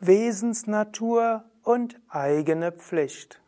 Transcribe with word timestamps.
Wesensnatur 0.00 1.42
und 1.64 2.00
eigene 2.08 2.70
Pflicht. 2.70 3.40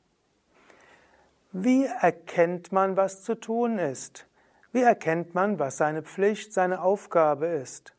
Wie 1.52 1.84
erkennt 1.84 2.72
man, 2.72 2.96
was 2.96 3.22
zu 3.22 3.36
tun 3.36 3.78
ist? 3.78 4.26
Wie 4.72 4.82
erkennt 4.82 5.32
man, 5.32 5.60
was 5.60 5.76
seine 5.76 6.02
Pflicht, 6.02 6.52
seine 6.52 6.82
Aufgabe 6.82 7.46
ist? 7.46 7.94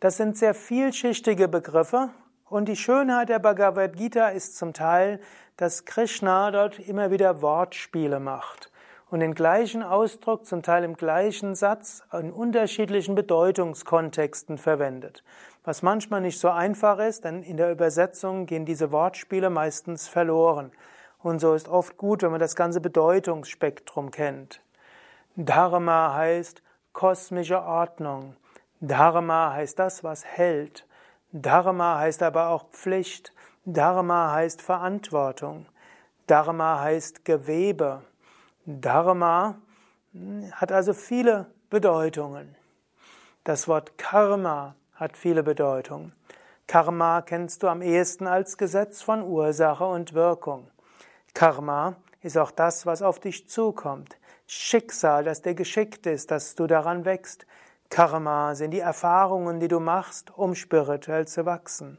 Das 0.00 0.18
sind 0.18 0.36
sehr 0.36 0.54
vielschichtige 0.54 1.48
Begriffe 1.48 2.10
und 2.54 2.66
die 2.66 2.76
Schönheit 2.76 3.30
der 3.30 3.40
Bhagavad 3.40 3.96
Gita 3.96 4.28
ist 4.28 4.56
zum 4.56 4.72
Teil, 4.74 5.18
dass 5.56 5.86
Krishna 5.86 6.52
dort 6.52 6.78
immer 6.78 7.10
wieder 7.10 7.42
Wortspiele 7.42 8.20
macht 8.20 8.70
und 9.10 9.18
den 9.18 9.34
gleichen 9.34 9.82
Ausdruck, 9.82 10.46
zum 10.46 10.62
Teil 10.62 10.84
im 10.84 10.94
gleichen 10.94 11.56
Satz, 11.56 12.04
in 12.12 12.30
unterschiedlichen 12.30 13.16
Bedeutungskontexten 13.16 14.56
verwendet. 14.56 15.24
Was 15.64 15.82
manchmal 15.82 16.20
nicht 16.20 16.38
so 16.38 16.48
einfach 16.48 17.00
ist, 17.00 17.24
denn 17.24 17.42
in 17.42 17.56
der 17.56 17.72
Übersetzung 17.72 18.46
gehen 18.46 18.64
diese 18.64 18.92
Wortspiele 18.92 19.50
meistens 19.50 20.06
verloren. 20.06 20.70
Und 21.24 21.40
so 21.40 21.54
ist 21.54 21.68
oft 21.68 21.96
gut, 21.96 22.22
wenn 22.22 22.30
man 22.30 22.38
das 22.38 22.54
ganze 22.54 22.80
Bedeutungsspektrum 22.80 24.12
kennt. 24.12 24.60
Dharma 25.34 26.14
heißt 26.14 26.62
kosmische 26.92 27.60
Ordnung. 27.60 28.36
Dharma 28.80 29.54
heißt 29.54 29.76
das, 29.76 30.04
was 30.04 30.24
hält. 30.24 30.86
Dharma 31.36 31.98
heißt 31.98 32.22
aber 32.22 32.50
auch 32.50 32.70
Pflicht. 32.70 33.32
Dharma 33.64 34.30
heißt 34.30 34.62
Verantwortung. 34.62 35.66
Dharma 36.28 36.80
heißt 36.80 37.24
Gewebe. 37.24 38.02
Dharma 38.66 39.56
hm, 40.12 40.52
hat 40.52 40.70
also 40.70 40.92
viele 40.94 41.50
Bedeutungen. 41.70 42.54
Das 43.42 43.66
Wort 43.66 43.98
Karma 43.98 44.76
hat 44.94 45.16
viele 45.16 45.42
Bedeutungen. 45.42 46.12
Karma 46.68 47.20
kennst 47.20 47.64
du 47.64 47.68
am 47.68 47.82
ehesten 47.82 48.28
als 48.28 48.56
Gesetz 48.56 49.02
von 49.02 49.20
Ursache 49.24 49.84
und 49.84 50.14
Wirkung. 50.14 50.70
Karma 51.34 51.96
ist 52.22 52.38
auch 52.38 52.52
das, 52.52 52.86
was 52.86 53.02
auf 53.02 53.18
dich 53.18 53.48
zukommt. 53.48 54.18
Schicksal, 54.46 55.24
das 55.24 55.42
dir 55.42 55.54
geschickt 55.54 56.06
ist, 56.06 56.30
dass 56.30 56.54
du 56.54 56.68
daran 56.68 57.04
wächst. 57.04 57.44
Karma 57.90 58.54
sind 58.54 58.72
die 58.72 58.80
Erfahrungen, 58.80 59.60
die 59.60 59.68
du 59.68 59.80
machst, 59.80 60.36
um 60.36 60.54
spirituell 60.54 61.28
zu 61.28 61.46
wachsen. 61.46 61.98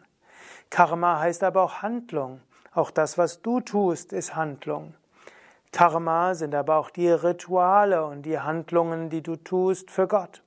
Karma 0.69 1.19
heißt 1.19 1.44
aber 1.44 1.63
auch 1.63 1.81
Handlung. 1.81 2.41
Auch 2.73 2.91
das, 2.91 3.18
was 3.18 3.41
du 3.41 3.62
tust, 3.62 4.12
ist 4.12 4.35
Handlung. 4.35 4.96
Karma 5.72 6.34
sind 6.35 6.56
aber 6.56 6.78
auch 6.78 6.90
die 6.90 7.09
Rituale 7.09 8.06
und 8.06 8.23
die 8.23 8.40
Handlungen, 8.40 9.09
die 9.09 9.22
du 9.22 9.35
tust 9.35 9.91
für 9.91 10.07
Gott. 10.07 10.41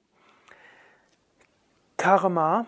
Karma 1.96 2.66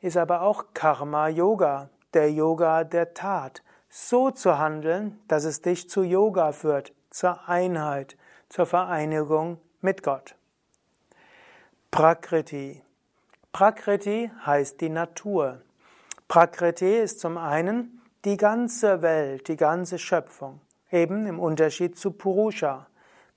ist 0.00 0.16
aber 0.16 0.42
auch 0.42 0.66
Karma 0.74 1.28
Yoga, 1.28 1.88
der 2.14 2.30
Yoga 2.32 2.84
der 2.84 3.14
Tat. 3.14 3.62
So 3.88 4.30
zu 4.30 4.58
handeln, 4.58 5.20
dass 5.26 5.44
es 5.44 5.62
dich 5.62 5.90
zu 5.90 6.02
Yoga 6.02 6.52
führt, 6.52 6.92
zur 7.10 7.48
Einheit, 7.48 8.16
zur 8.48 8.64
Vereinigung 8.66 9.58
mit 9.80 10.02
Gott. 10.02 10.36
Prakriti. 11.90 12.80
Prakriti 13.52 14.30
heißt 14.46 14.80
die 14.80 14.88
Natur. 14.88 15.60
Prakriti 16.28 16.98
ist 16.98 17.18
zum 17.18 17.36
einen 17.36 18.00
die 18.24 18.36
ganze 18.36 19.02
Welt, 19.02 19.48
die 19.48 19.56
ganze 19.56 19.98
Schöpfung, 19.98 20.60
eben 20.92 21.26
im 21.26 21.40
Unterschied 21.40 21.98
zu 21.98 22.12
Purusha. 22.12 22.86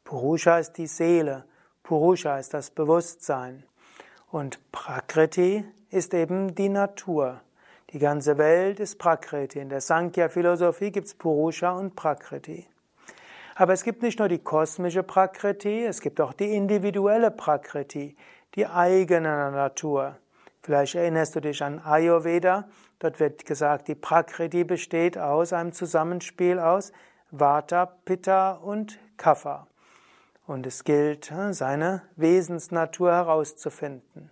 Purusha 0.03 0.59
ist 0.59 0.73
die 0.73 0.85
Seele, 0.85 1.45
Purusha 1.81 2.37
ist 2.37 2.53
das 2.53 2.69
Bewusstsein. 2.69 3.63
Und 4.29 4.59
Prakriti 4.71 5.65
ist 5.89 6.13
eben 6.13 6.53
die 6.53 6.69
Natur. 6.69 7.41
Die 7.89 7.99
ganze 7.99 8.37
Welt 8.37 8.79
ist 8.79 8.99
Prakriti. 8.99 9.59
In 9.59 9.69
der 9.69 9.81
Sankhya-Philosophie 9.81 10.91
gibt 10.91 11.07
es 11.07 11.15
Purusha 11.15 11.71
und 11.71 11.95
Prakriti. 11.95 12.67
Aber 13.55 13.73
es 13.73 13.83
gibt 13.83 14.01
nicht 14.03 14.19
nur 14.19 14.27
die 14.27 14.39
kosmische 14.39 15.03
Prakriti, 15.03 15.85
es 15.85 16.01
gibt 16.01 16.19
auch 16.21 16.33
die 16.33 16.55
individuelle 16.55 17.29
Prakriti, 17.29 18.15
die 18.55 18.67
eigene 18.67 19.51
Natur. 19.51 20.17
Vielleicht 20.61 20.95
erinnerst 20.95 21.35
du 21.35 21.41
dich 21.41 21.61
an 21.63 21.79
Ayurveda. 21.79 22.69
Dort 22.99 23.19
wird 23.19 23.45
gesagt, 23.45 23.87
die 23.87 23.95
Prakriti 23.95 24.63
besteht 24.63 25.17
aus 25.17 25.51
einem 25.51 25.73
Zusammenspiel 25.73 26.59
aus 26.59 26.93
Vata, 27.31 27.85
Pitta 28.05 28.53
und 28.53 28.99
Kapha. 29.17 29.67
Und 30.45 30.67
es 30.67 30.83
gilt, 30.83 31.31
äh, 31.31 31.53
seine 31.53 32.03
Wesensnatur 32.15 33.11
herauszufinden. 33.11 34.29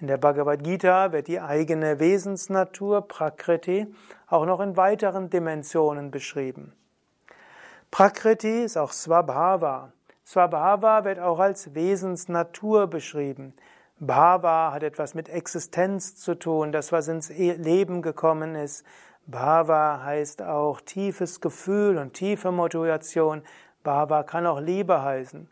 In 0.00 0.08
der 0.08 0.18
Bhagavad 0.18 0.62
Gita 0.62 1.12
wird 1.12 1.28
die 1.28 1.40
eigene 1.40 2.00
Wesensnatur, 2.00 3.06
Prakriti, 3.06 3.86
auch 4.26 4.44
noch 4.44 4.60
in 4.60 4.76
weiteren 4.76 5.30
Dimensionen 5.30 6.10
beschrieben. 6.10 6.72
Prakriti 7.90 8.64
ist 8.64 8.76
auch 8.76 8.92
Swabhava. 8.92 9.92
Swabhava 10.26 11.04
wird 11.04 11.18
auch 11.18 11.38
als 11.38 11.74
Wesensnatur 11.74 12.86
beschrieben. 12.86 13.54
Bhava 14.00 14.72
hat 14.72 14.82
etwas 14.82 15.14
mit 15.14 15.28
Existenz 15.28 16.16
zu 16.16 16.34
tun, 16.34 16.72
das, 16.72 16.92
was 16.92 17.08
ins 17.08 17.30
e- 17.30 17.52
Leben 17.52 18.02
gekommen 18.02 18.54
ist. 18.54 18.84
Bhava 19.26 20.02
heißt 20.02 20.42
auch 20.42 20.80
tiefes 20.80 21.40
Gefühl 21.40 21.98
und 21.98 22.14
tiefe 22.14 22.52
Motivation. 22.52 23.42
Bhava 23.82 24.22
kann 24.22 24.46
auch 24.46 24.60
Liebe 24.60 25.02
heißen. 25.02 25.48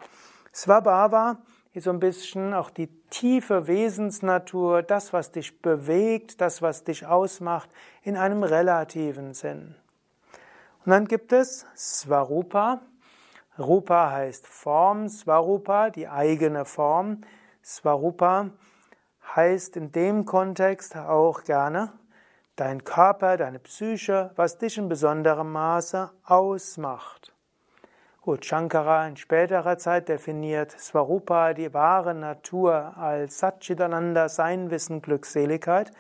Swabhava 0.55 1.38
ist 1.72 1.84
so 1.84 1.91
ein 1.91 2.00
bisschen 2.00 2.53
auch 2.53 2.71
die 2.71 2.88
tiefe 3.11 3.66
Wesensnatur, 3.66 4.82
das, 4.82 5.12
was 5.12 5.32
dich 5.32 5.62
bewegt, 5.62 6.41
das, 6.41 6.61
was 6.61 6.85
dich 6.85 7.06
ausmacht, 7.06 7.70
in 8.02 8.17
einem 8.17 8.43
relativen 8.43 9.32
Sinn. 9.32 9.75
Und 10.85 10.91
dann 10.91 11.06
gibt 11.06 11.32
es 11.32 11.64
Svarupa, 11.76 12.81
Rupa 13.58 14.10
heißt 14.10 14.46
Form, 14.46 15.10
Svarupa, 15.10 15.90
die 15.90 16.08
eigene 16.08 16.64
Form. 16.64 17.20
Svarupa 17.62 18.50
heißt 19.37 19.76
in 19.76 19.93
dem 19.93 20.25
Kontext 20.25 20.96
auch 20.96 21.44
gerne 21.44 21.93
dein 22.56 22.84
Körper, 22.84 23.37
deine 23.37 23.58
Psyche, 23.58 24.31
was 24.37 24.56
dich 24.56 24.78
in 24.78 24.88
besonderem 24.88 25.52
Maße 25.52 26.10
ausmacht. 26.25 27.34
Gut, 28.22 28.46
Shankara 28.46 29.06
in 29.06 29.16
späterer 29.16 29.76
Zeit 29.76 30.08
definiert 30.08 30.75
Svarupa, 30.78 31.52
die 31.52 31.75
wahre 31.75 32.14
Natur, 32.14 32.96
als 32.96 33.40
Satchitananda, 33.40 34.28
Sein, 34.28 34.70
Wissen, 34.70 35.02
Glückseligkeit. 35.02 35.90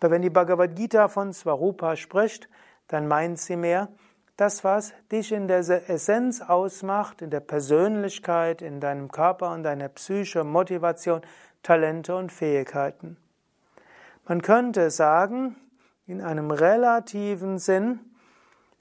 Aber 0.00 0.12
wenn 0.12 0.22
die 0.22 0.30
Bhagavad 0.30 0.76
Gita 0.76 1.08
von 1.08 1.34
Svarupa 1.34 1.96
spricht, 1.96 2.48
dann 2.88 3.06
meint 3.06 3.38
sie 3.38 3.56
mehr, 3.56 3.88
das, 4.36 4.64
was 4.64 4.92
dich 5.10 5.32
in 5.32 5.48
der 5.48 5.60
Essenz 5.88 6.40
ausmacht, 6.40 7.22
in 7.22 7.30
der 7.30 7.40
Persönlichkeit, 7.40 8.62
in 8.62 8.80
deinem 8.80 9.10
Körper 9.10 9.52
und 9.52 9.62
deiner 9.62 9.88
Psyche, 9.88 10.44
Motivation, 10.44 11.20
Talente 11.62 12.16
und 12.16 12.32
Fähigkeiten. 12.32 13.16
Man 14.26 14.42
könnte 14.42 14.90
sagen, 14.90 15.56
in 16.06 16.20
einem 16.20 16.50
relativen 16.50 17.58
Sinn, 17.58 18.00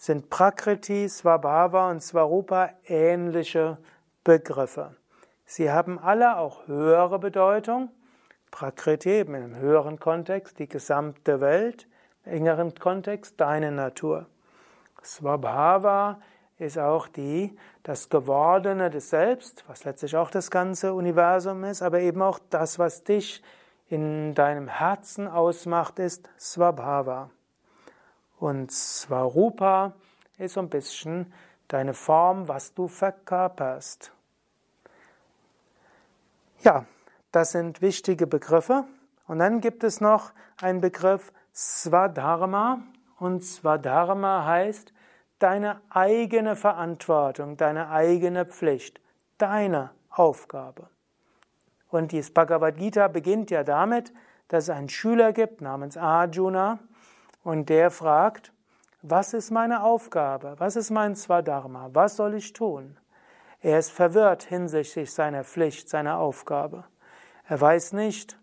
sind 0.01 0.31
Prakriti, 0.31 1.07
Svabhava 1.07 1.91
und 1.91 2.01
Svarupa 2.01 2.71
ähnliche 2.87 3.77
Begriffe. 4.23 4.95
Sie 5.45 5.71
haben 5.71 5.99
alle 5.99 6.37
auch 6.37 6.65
höhere 6.65 7.19
Bedeutung. 7.19 7.91
Prakriti 8.49 9.09
eben 9.11 9.35
im 9.35 9.55
höheren 9.55 9.99
Kontext, 9.99 10.57
die 10.57 10.67
gesamte 10.67 11.39
Welt, 11.39 11.87
im 12.25 12.31
engeren 12.31 12.73
Kontext 12.73 13.39
deine 13.39 13.71
Natur. 13.71 14.25
Svabhava 15.03 16.19
ist 16.57 16.77
auch 16.77 17.07
die, 17.07 17.57
das 17.83 18.09
Gewordene 18.09 18.89
des 18.89 19.09
Selbst, 19.09 19.63
was 19.67 19.83
letztlich 19.83 20.15
auch 20.15 20.29
das 20.29 20.51
ganze 20.51 20.93
Universum 20.93 21.63
ist, 21.63 21.81
aber 21.81 21.99
eben 22.01 22.21
auch 22.21 22.39
das, 22.49 22.77
was 22.77 23.03
dich 23.03 23.41
in 23.89 24.33
deinem 24.35 24.67
Herzen 24.67 25.27
ausmacht, 25.27 25.99
ist 25.99 26.29
Svabhava. 26.39 27.29
Und 28.39 28.71
Svarupa 28.71 29.93
ist 30.37 30.53
so 30.53 30.61
ein 30.61 30.69
bisschen 30.69 31.33
deine 31.67 31.93
Form, 31.93 32.47
was 32.47 32.73
du 32.73 32.87
verkörperst. 32.87 34.11
Ja, 36.63 36.85
das 37.31 37.51
sind 37.51 37.81
wichtige 37.81 38.27
Begriffe. 38.27 38.85
Und 39.27 39.39
dann 39.39 39.61
gibt 39.61 39.83
es 39.83 40.01
noch 40.01 40.31
einen 40.61 40.81
Begriff 40.81 41.31
Swadharma. 41.53 42.81
Und 43.21 43.43
Swadharma 43.43 44.45
heißt 44.47 44.93
deine 45.37 45.79
eigene 45.91 46.55
Verantwortung, 46.55 47.55
deine 47.55 47.91
eigene 47.91 48.47
Pflicht, 48.47 48.99
deine 49.37 49.91
Aufgabe. 50.09 50.89
Und 51.91 52.13
die 52.13 52.21
Bhagavad 52.21 52.77
Gita 52.77 53.07
beginnt 53.09 53.51
ja 53.51 53.63
damit, 53.63 54.11
dass 54.47 54.63
es 54.63 54.69
einen 54.71 54.89
Schüler 54.89 55.33
gibt 55.33 55.61
namens 55.61 55.97
Arjuna 55.97 56.79
und 57.43 57.69
der 57.69 57.91
fragt, 57.91 58.53
was 59.03 59.35
ist 59.35 59.51
meine 59.51 59.83
Aufgabe? 59.83 60.55
Was 60.57 60.75
ist 60.75 60.89
mein 60.89 61.15
Swadharma? 61.15 61.91
Was 61.93 62.15
soll 62.15 62.33
ich 62.33 62.53
tun? 62.53 62.97
Er 63.59 63.77
ist 63.77 63.91
verwirrt 63.91 64.41
hinsichtlich 64.41 65.13
seiner 65.13 65.43
Pflicht, 65.43 65.89
seiner 65.89 66.17
Aufgabe. 66.17 66.85
Er 67.47 67.61
weiß 67.61 67.93
nicht, 67.93 68.39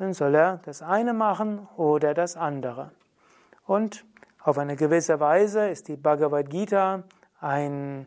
dann 0.00 0.14
soll 0.14 0.34
er 0.34 0.56
das 0.64 0.82
eine 0.82 1.12
machen 1.12 1.68
oder 1.76 2.12
das 2.12 2.36
andere. 2.36 2.90
Und 3.66 4.04
auf 4.46 4.58
eine 4.58 4.76
gewisse 4.76 5.18
Weise 5.18 5.68
ist 5.68 5.88
die 5.88 5.96
Bhagavad 5.96 6.48
Gita 6.48 7.02
ein, 7.40 8.06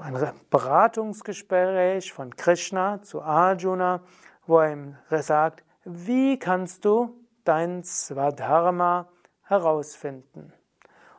ein 0.00 0.32
Beratungsgespräch 0.48 2.10
von 2.10 2.34
Krishna 2.34 3.02
zu 3.02 3.20
Arjuna, 3.20 4.00
wo 4.46 4.60
er 4.60 4.72
ihm 4.72 4.96
sagt, 5.10 5.62
wie 5.84 6.38
kannst 6.38 6.86
du 6.86 7.14
dein 7.44 7.84
Swadharma 7.84 9.10
herausfinden? 9.42 10.54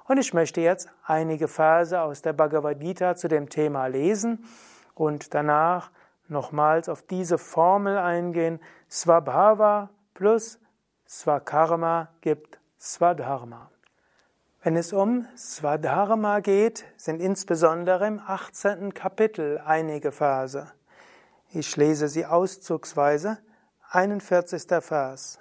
Und 0.06 0.18
ich 0.18 0.34
möchte 0.34 0.62
jetzt 0.62 0.90
einige 1.06 1.48
Verse 1.48 2.02
aus 2.02 2.24
der 2.24 2.34
Bhagavad 2.34 2.80
Gita 2.80 3.16
zu 3.16 3.28
dem 3.28 3.50
Thema 3.50 3.86
lesen 3.86 4.44
und 4.96 5.36
danach 5.36 5.92
nochmals 6.28 6.90
auf 6.90 7.04
diese 7.04 7.38
Formel 7.38 8.00
eingehen. 8.00 8.60
Swabhava 8.90 9.92
plus 10.16 10.60
Swakarma 11.08 12.10
gibt 12.22 12.60
Swadharma. 12.80 13.71
Wenn 14.64 14.76
es 14.76 14.94
um 14.94 15.26
Swadharma 15.36 16.40
geht, 16.40 16.86
sind 16.96 17.20
insbesondere 17.20 18.06
im 18.06 18.20
18. 18.20 18.94
Kapitel 18.94 19.58
einige 19.66 20.12
Verse. 20.12 20.72
Ich 21.52 21.76
lese 21.78 22.08
sie 22.08 22.28
auszugsweise. 22.28 23.40
41. 23.90 24.68
Vers. 24.82 25.40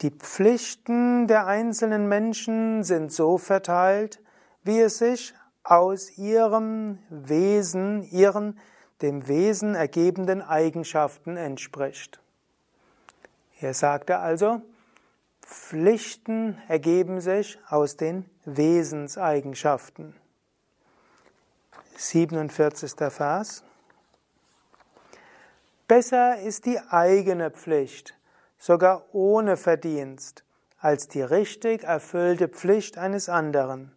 Die 0.00 0.10
Pflichten 0.10 1.26
der 1.26 1.46
einzelnen 1.46 2.08
Menschen 2.08 2.82
sind 2.82 3.12
so 3.12 3.36
verteilt, 3.36 4.22
wie 4.64 4.80
es 4.80 4.96
sich 4.96 5.34
aus 5.62 6.16
ihrem 6.16 6.98
Wesen, 7.10 8.04
ihren 8.04 8.58
dem 9.02 9.28
Wesen 9.28 9.74
ergebenden 9.74 10.40
Eigenschaften 10.40 11.36
entspricht. 11.36 12.20
Hier 13.50 13.74
sagt 13.74 14.08
er 14.08 14.20
also, 14.20 14.62
Pflichten 15.42 16.60
ergeben 16.68 17.20
sich 17.20 17.58
aus 17.68 17.96
den 17.96 18.24
Wesenseigenschaften. 18.44 20.14
47. 21.96 22.92
Vers. 23.10 23.62
Besser 25.86 26.40
ist 26.40 26.66
die 26.66 26.78
eigene 26.78 27.50
Pflicht, 27.50 28.16
sogar 28.58 29.12
ohne 29.12 29.56
Verdienst, 29.56 30.44
als 30.78 31.08
die 31.08 31.20
richtig 31.20 31.82
erfüllte 31.82 32.48
Pflicht 32.48 32.96
eines 32.96 33.28
anderen. 33.28 33.92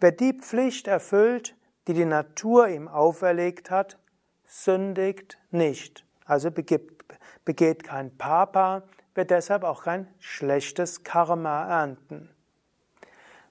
Wer 0.00 0.12
die 0.12 0.32
Pflicht 0.32 0.86
erfüllt, 0.86 1.56
die 1.86 1.94
die 1.94 2.04
Natur 2.04 2.68
ihm 2.68 2.86
auferlegt 2.86 3.70
hat, 3.70 3.98
sündigt 4.46 5.38
nicht, 5.50 6.04
also 6.24 6.50
begeht, 6.50 7.82
kein 7.82 8.16
Papa, 8.16 8.84
wird 9.18 9.32
deshalb 9.32 9.64
auch 9.64 9.82
kein 9.82 10.06
schlechtes 10.20 11.02
Karma 11.02 11.68
ernten. 11.68 12.30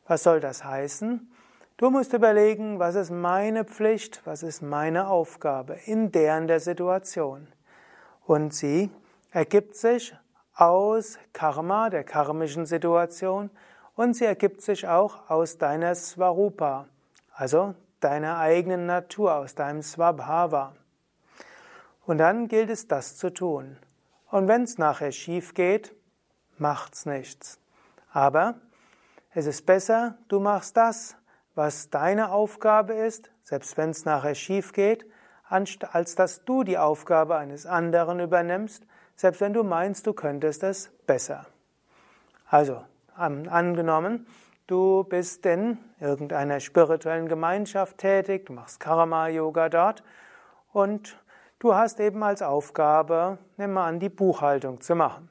Was 0.07 0.23
soll 0.23 0.39
das 0.39 0.63
heißen? 0.63 1.29
Du 1.75 1.89
musst 1.89 2.13
überlegen, 2.13 2.79
was 2.79 2.95
ist 2.95 3.11
meine 3.11 3.65
Pflicht, 3.65 4.21
was 4.23 4.43
ist 4.43 4.61
meine 4.61 5.09
Aufgabe 5.09 5.77
in 5.85 6.13
deren 6.13 6.47
der 6.47 6.61
Situation. 6.61 7.49
Und 8.25 8.53
sie 8.53 8.89
ergibt 9.31 9.75
sich 9.75 10.15
aus 10.55 11.19
Karma, 11.33 11.89
der 11.89 12.05
karmischen 12.05 12.65
Situation, 12.65 13.51
und 13.95 14.13
sie 14.13 14.25
ergibt 14.25 14.61
sich 14.61 14.87
auch 14.87 15.29
aus 15.29 15.57
deiner 15.57 15.93
Svarupa, 15.95 16.87
also 17.33 17.75
deiner 17.99 18.37
eigenen 18.37 18.85
Natur, 18.85 19.35
aus 19.35 19.53
deinem 19.53 19.81
Swabhava. 19.81 20.77
Und 22.05 22.19
dann 22.19 22.47
gilt 22.47 22.69
es, 22.69 22.87
das 22.87 23.17
zu 23.17 23.33
tun. 23.33 23.77
Und 24.29 24.47
wenn 24.47 24.63
es 24.63 24.77
nachher 24.77 25.11
schief 25.11 25.53
geht, 25.53 25.95
macht's 26.57 27.05
nichts. 27.05 27.59
Aber 28.11 28.55
es 29.31 29.45
ist 29.45 29.65
besser, 29.65 30.17
du 30.27 30.39
machst 30.39 30.75
das, 30.75 31.15
was 31.55 31.89
deine 31.89 32.31
Aufgabe 32.31 32.93
ist, 32.93 33.31
selbst 33.43 33.77
wenn 33.77 33.91
es 33.91 34.05
nachher 34.05 34.35
schief 34.35 34.73
geht, 34.73 35.05
als 35.49 36.15
dass 36.15 36.43
du 36.43 36.63
die 36.63 36.77
Aufgabe 36.77 37.37
eines 37.37 37.65
anderen 37.65 38.19
übernimmst, 38.19 38.85
selbst 39.15 39.41
wenn 39.41 39.53
du 39.53 39.63
meinst, 39.63 40.05
du 40.05 40.13
könntest 40.13 40.63
es 40.63 40.91
besser. 41.07 41.45
Also, 42.49 42.83
angenommen, 43.15 44.27
du 44.67 45.03
bist 45.05 45.45
in 45.45 45.77
irgendeiner 45.99 46.59
spirituellen 46.59 47.27
Gemeinschaft 47.27 47.97
tätig, 47.97 48.45
du 48.47 48.53
machst 48.53 48.79
Karma-Yoga 48.79 49.69
dort 49.69 50.03
und 50.73 51.17
Du 51.59 51.73
hast 51.73 51.99
eben 51.99 52.21
als 52.21 52.43
Aufgabe, 52.43 53.39
nimm 53.57 53.73
mal 53.73 53.87
an, 53.87 53.99
die 53.99 54.09
Buchhaltung 54.09 54.79
zu 54.79 54.93
machen. 54.93 55.27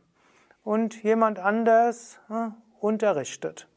Und 0.65 1.05
jemand 1.05 1.39
anders 1.39 2.19
äh, 2.29 2.49
unterrichtet. 2.81 3.69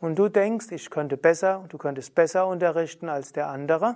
Und 0.00 0.18
du 0.18 0.28
denkst, 0.28 0.72
ich 0.72 0.90
könnte 0.90 1.16
besser, 1.16 1.66
du 1.68 1.78
könntest 1.78 2.16
besser 2.16 2.48
unterrichten 2.48 3.08
als 3.08 3.32
der 3.32 3.46
andere. 3.46 3.94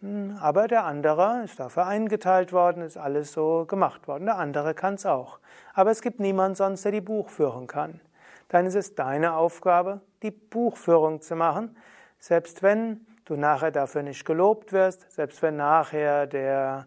Hm, 0.00 0.38
aber 0.40 0.66
der 0.66 0.84
andere 0.84 1.42
ist 1.44 1.60
dafür 1.60 1.86
eingeteilt 1.86 2.52
worden, 2.52 2.82
ist 2.82 2.96
alles 2.96 3.30
so 3.30 3.64
gemacht 3.64 4.08
worden. 4.08 4.26
Der 4.26 4.36
andere 4.36 4.74
kann 4.74 4.94
es 4.94 5.06
auch. 5.06 5.38
Aber 5.72 5.92
es 5.92 6.02
gibt 6.02 6.18
niemand 6.18 6.56
sonst, 6.56 6.84
der 6.84 6.90
die 6.90 7.00
Buchführung 7.00 7.68
kann. 7.68 8.00
Dann 8.48 8.66
ist 8.66 8.74
es 8.74 8.96
deine 8.96 9.34
Aufgabe, 9.34 10.00
die 10.24 10.32
Buchführung 10.32 11.20
zu 11.20 11.36
machen, 11.36 11.76
selbst 12.18 12.64
wenn 12.64 13.06
du 13.24 13.36
nachher 13.36 13.70
dafür 13.70 14.02
nicht 14.02 14.24
gelobt 14.24 14.72
wirst, 14.72 15.08
selbst 15.12 15.40
wenn 15.42 15.54
nachher 15.54 16.26
der 16.26 16.86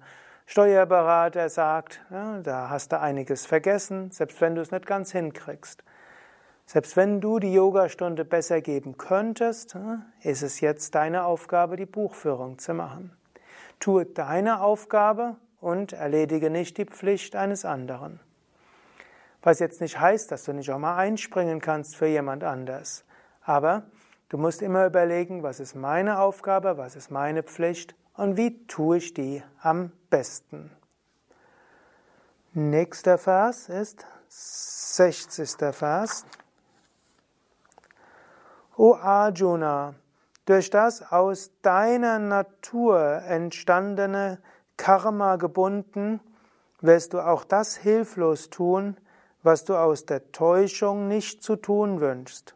Steuerberater 0.53 1.49
sagt, 1.49 1.99
ja, 2.11 2.37
da 2.37 2.69
hast 2.69 2.91
du 2.91 2.99
einiges 2.99 3.43
vergessen, 3.47 4.11
selbst 4.11 4.39
wenn 4.39 4.53
du 4.53 4.61
es 4.61 4.69
nicht 4.69 4.85
ganz 4.85 5.11
hinkriegst. 5.11 5.83
Selbst 6.67 6.95
wenn 6.95 7.21
du 7.21 7.39
die 7.39 7.51
Yogastunde 7.51 8.23
besser 8.23 8.61
geben 8.61 8.99
könntest, 8.99 9.75
ist 10.21 10.43
es 10.43 10.59
jetzt 10.59 10.93
deine 10.93 11.25
Aufgabe, 11.25 11.75
die 11.75 11.87
Buchführung 11.87 12.59
zu 12.59 12.75
machen. 12.75 13.17
Tue 13.79 14.05
deine 14.05 14.61
Aufgabe 14.61 15.37
und 15.59 15.93
erledige 15.93 16.51
nicht 16.51 16.77
die 16.77 16.85
Pflicht 16.85 17.35
eines 17.35 17.65
anderen. 17.65 18.19
Was 19.41 19.57
jetzt 19.57 19.81
nicht 19.81 19.99
heißt, 19.99 20.31
dass 20.31 20.43
du 20.43 20.53
nicht 20.53 20.69
auch 20.69 20.77
mal 20.77 20.97
einspringen 20.97 21.61
kannst 21.61 21.95
für 21.95 22.05
jemand 22.05 22.43
anders. 22.43 23.05
Aber 23.41 23.85
du 24.29 24.37
musst 24.37 24.61
immer 24.61 24.85
überlegen, 24.85 25.41
was 25.41 25.59
ist 25.59 25.73
meine 25.73 26.19
Aufgabe, 26.19 26.77
was 26.77 26.95
ist 26.95 27.09
meine 27.09 27.41
Pflicht 27.41 27.95
und 28.15 28.37
wie 28.37 28.67
tue 28.67 28.97
ich 28.97 29.15
die 29.15 29.41
am 29.59 29.91
besten. 30.13 30.69
Nächster 32.53 33.17
Vers 33.17 33.67
ist 33.67 34.05
60. 34.27 35.73
Vers. 35.73 36.23
O 38.77 38.93
Arjuna, 38.93 39.95
durch 40.45 40.69
das 40.69 41.01
aus 41.11 41.49
deiner 41.63 42.19
Natur 42.19 43.23
entstandene 43.25 44.37
Karma 44.77 45.37
gebunden, 45.37 46.19
wirst 46.79 47.15
du 47.15 47.19
auch 47.19 47.43
das 47.43 47.75
hilflos 47.75 48.51
tun, 48.51 48.97
was 49.41 49.65
du 49.65 49.75
aus 49.75 50.05
der 50.05 50.31
Täuschung 50.31 51.07
nicht 51.07 51.41
zu 51.41 51.55
tun 51.55 52.01
wünschst. 52.01 52.55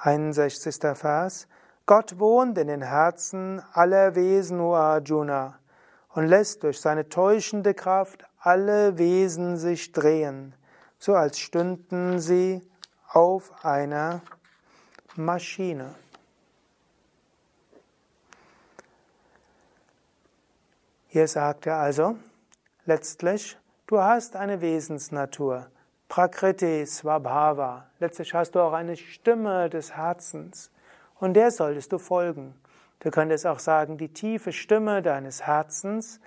61. 0.00 0.78
Vers. 0.98 1.46
Gott 1.86 2.18
wohnt 2.18 2.58
in 2.58 2.66
den 2.66 2.82
Herzen 2.82 3.62
aller 3.72 4.16
Wesen, 4.16 4.58
O 4.58 4.74
Arjuna, 4.74 5.60
und 6.18 6.26
lässt 6.26 6.64
durch 6.64 6.80
seine 6.80 7.08
täuschende 7.08 7.74
Kraft 7.74 8.24
alle 8.40 8.98
Wesen 8.98 9.56
sich 9.56 9.92
drehen, 9.92 10.52
so 10.98 11.14
als 11.14 11.38
stünden 11.38 12.18
sie 12.18 12.60
auf 13.06 13.64
einer 13.64 14.22
Maschine. 15.14 15.94
Hier 21.06 21.28
sagt 21.28 21.68
er 21.68 21.76
also, 21.76 22.16
letztlich, 22.84 23.56
du 23.86 24.00
hast 24.00 24.34
eine 24.34 24.60
Wesensnatur. 24.60 25.68
Prakriti 26.08 26.84
Swabhava. 26.84 27.86
Letztlich 28.00 28.34
hast 28.34 28.56
du 28.56 28.60
auch 28.60 28.72
eine 28.72 28.96
Stimme 28.96 29.70
des 29.70 29.94
Herzens. 29.96 30.72
Und 31.20 31.34
der 31.34 31.52
solltest 31.52 31.92
du 31.92 31.98
folgen. 31.98 32.60
Du 33.00 33.10
könntest 33.10 33.46
auch 33.46 33.58
sagen, 33.58 33.96
die 33.96 34.12
tiefe 34.12 34.52
Stimme 34.52 35.02
deines 35.02 35.46
Herzens, 35.46 36.20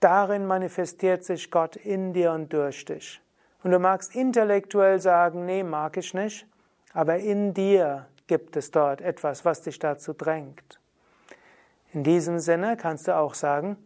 darin 0.00 0.46
manifestiert 0.46 1.24
sich 1.24 1.50
Gott 1.50 1.76
in 1.76 2.12
dir 2.12 2.32
und 2.32 2.52
durch 2.52 2.84
dich. 2.84 3.22
Und 3.62 3.72
du 3.72 3.78
magst 3.78 4.14
intellektuell 4.14 5.00
sagen, 5.00 5.46
nee, 5.46 5.62
mag 5.62 5.96
ich 5.96 6.14
nicht, 6.14 6.46
aber 6.92 7.18
in 7.18 7.54
dir 7.54 8.06
gibt 8.26 8.56
es 8.56 8.70
dort 8.70 9.00
etwas, 9.00 9.44
was 9.44 9.62
dich 9.62 9.78
dazu 9.78 10.12
drängt. 10.12 10.78
In 11.92 12.04
diesem 12.04 12.38
Sinne 12.38 12.76
kannst 12.76 13.08
du 13.08 13.16
auch 13.16 13.34
sagen, 13.34 13.76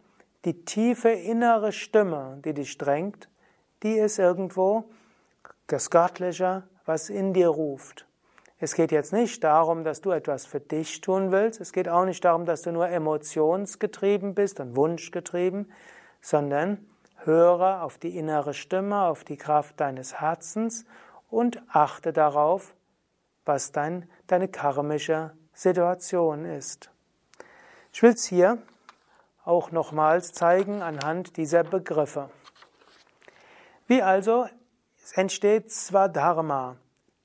die 0.45 0.65
tiefe 0.65 1.09
innere 1.09 1.71
Stimme, 1.71 2.39
die 2.43 2.53
dich 2.53 2.77
drängt, 2.77 3.29
die 3.81 3.93
ist 3.93 4.19
irgendwo 4.19 4.85
das 5.67 5.89
Göttliche, 5.89 6.63
was 6.85 7.09
in 7.09 7.33
dir 7.33 7.47
ruft. 7.47 8.05
Es 8.63 8.75
geht 8.75 8.93
jetzt 8.93 9.11
nicht 9.11 9.43
darum, 9.43 9.83
dass 9.83 9.99
du 9.99 10.11
etwas 10.11 10.45
für 10.45 10.61
dich 10.61 11.01
tun 11.01 11.33
willst. 11.33 11.59
Es 11.59 11.73
geht 11.73 11.89
auch 11.89 12.05
nicht 12.05 12.23
darum, 12.23 12.45
dass 12.45 12.61
du 12.61 12.71
nur 12.71 12.87
emotionsgetrieben 12.87 14.35
bist 14.35 14.61
und 14.61 14.77
wunschgetrieben, 14.77 15.69
sondern 16.21 16.77
höre 17.25 17.83
auf 17.83 17.97
die 17.97 18.17
innere 18.17 18.53
Stimme, 18.53 19.01
auf 19.01 19.25
die 19.25 19.35
Kraft 19.35 19.81
deines 19.81 20.21
Herzens 20.21 20.85
und 21.29 21.61
achte 21.67 22.13
darauf, 22.13 22.73
was 23.43 23.73
dein, 23.73 24.09
deine 24.27 24.47
karmische 24.47 25.33
Situation 25.53 26.45
ist. 26.45 26.89
Ich 27.91 28.01
will 28.01 28.13
es 28.13 28.23
hier 28.23 28.59
auch 29.43 29.71
nochmals 29.71 30.31
zeigen 30.31 30.81
anhand 30.81 31.35
dieser 31.35 31.65
Begriffe. 31.65 32.29
Wie 33.87 34.01
also 34.01 34.47
entsteht 35.15 35.69
Swadharma, 35.69 36.77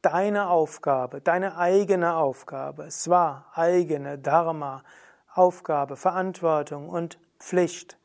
deine 0.02 0.48
Aufgabe, 0.48 1.20
deine 1.20 1.56
eigene 1.56 2.14
Aufgabe, 2.14 2.90
Swa, 2.90 3.46
eigene, 3.54 4.18
Dharma, 4.18 4.82
Aufgabe, 5.34 5.96
Verantwortung 5.96 6.88
und 6.88 7.18
Pflicht. 7.38 7.96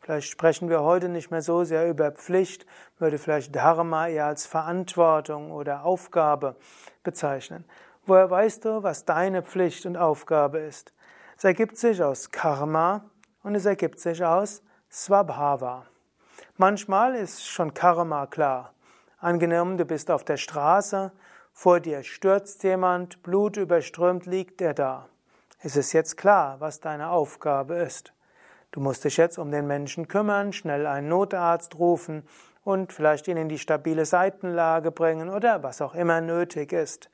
Vielleicht 0.00 0.30
sprechen 0.30 0.68
wir 0.68 0.82
heute 0.82 1.08
nicht 1.08 1.30
mehr 1.30 1.42
so 1.42 1.64
sehr 1.64 1.88
über 1.88 2.10
Pflicht, 2.10 2.66
würde 2.98 3.18
vielleicht 3.18 3.54
Dharma 3.54 4.08
eher 4.08 4.26
als 4.26 4.46
Verantwortung 4.46 5.52
oder 5.52 5.84
Aufgabe 5.84 6.56
bezeichnen. 7.02 7.64
Woher 8.06 8.30
weißt 8.30 8.64
du, 8.64 8.82
was 8.82 9.04
deine 9.04 9.42
Pflicht 9.42 9.84
und 9.86 9.96
Aufgabe 9.96 10.58
ist? 10.58 10.92
Es 11.36 11.44
ergibt 11.44 11.76
sich 11.76 12.02
aus 12.02 12.30
Karma 12.30 13.04
und 13.42 13.54
es 13.54 13.66
ergibt 13.66 14.00
sich 14.00 14.24
aus 14.24 14.62
Swabhava. 14.90 15.86
Manchmal 16.56 17.14
ist 17.14 17.46
schon 17.46 17.74
Karma 17.74 18.26
klar. 18.26 18.72
Angenommen, 19.18 19.76
du 19.76 19.84
bist 19.84 20.10
auf 20.10 20.24
der 20.24 20.38
Straße, 20.38 21.12
vor 21.60 21.78
dir 21.78 22.02
stürzt 22.04 22.62
jemand, 22.62 23.22
Blut 23.22 23.58
überströmt 23.58 24.24
liegt 24.24 24.62
er 24.62 24.72
da. 24.72 25.10
Es 25.62 25.76
ist 25.76 25.92
jetzt 25.92 26.16
klar, 26.16 26.56
was 26.58 26.80
deine 26.80 27.10
Aufgabe 27.10 27.74
ist. 27.74 28.14
Du 28.70 28.80
musst 28.80 29.04
dich 29.04 29.18
jetzt 29.18 29.38
um 29.38 29.50
den 29.50 29.66
Menschen 29.66 30.08
kümmern, 30.08 30.54
schnell 30.54 30.86
einen 30.86 31.08
Notarzt 31.08 31.78
rufen 31.78 32.26
und 32.64 32.94
vielleicht 32.94 33.28
ihn 33.28 33.36
in 33.36 33.50
die 33.50 33.58
stabile 33.58 34.06
Seitenlage 34.06 34.90
bringen 34.90 35.28
oder 35.28 35.62
was 35.62 35.82
auch 35.82 35.94
immer 35.94 36.22
nötig 36.22 36.72
ist. 36.72 37.10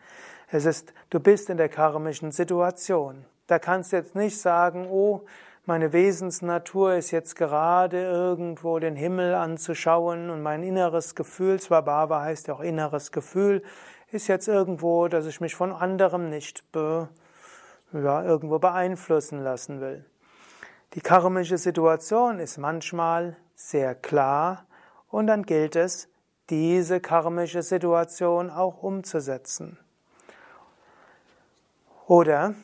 Es 0.48 0.64
ist, 0.64 0.94
du 1.10 1.18
bist 1.18 1.50
in 1.50 1.56
der 1.56 1.68
karmischen 1.68 2.30
Situation. 2.30 3.24
Da 3.48 3.58
kannst 3.58 3.90
du 3.90 3.96
jetzt 3.96 4.14
nicht 4.14 4.40
sagen, 4.40 4.86
oh, 4.88 5.24
meine 5.64 5.92
Wesensnatur 5.92 6.94
ist 6.94 7.10
jetzt 7.10 7.34
gerade 7.34 8.00
irgendwo 8.00 8.78
den 8.78 8.94
Himmel 8.94 9.34
anzuschauen 9.34 10.30
und 10.30 10.40
mein 10.40 10.62
inneres 10.62 11.16
Gefühl, 11.16 11.58
Swabhava 11.58 12.20
heißt 12.20 12.46
ja 12.46 12.54
auch 12.54 12.60
inneres 12.60 13.10
Gefühl, 13.10 13.64
ist 14.16 14.26
jetzt 14.26 14.48
irgendwo, 14.48 15.08
dass 15.08 15.26
ich 15.26 15.40
mich 15.40 15.54
von 15.54 15.72
anderem 15.72 16.28
nicht 16.28 16.70
be, 16.72 17.08
ja, 17.92 18.24
irgendwo 18.24 18.58
beeinflussen 18.58 19.42
lassen 19.44 19.80
will. 19.80 20.04
Die 20.94 21.00
karmische 21.00 21.58
Situation 21.58 22.40
ist 22.40 22.58
manchmal 22.58 23.36
sehr 23.54 23.94
klar 23.94 24.66
und 25.08 25.26
dann 25.26 25.44
gilt 25.44 25.76
es, 25.76 26.08
diese 26.48 27.00
karmische 27.00 27.62
Situation 27.62 28.50
auch 28.50 28.82
umzusetzen. 28.82 29.78
Oder 32.06 32.54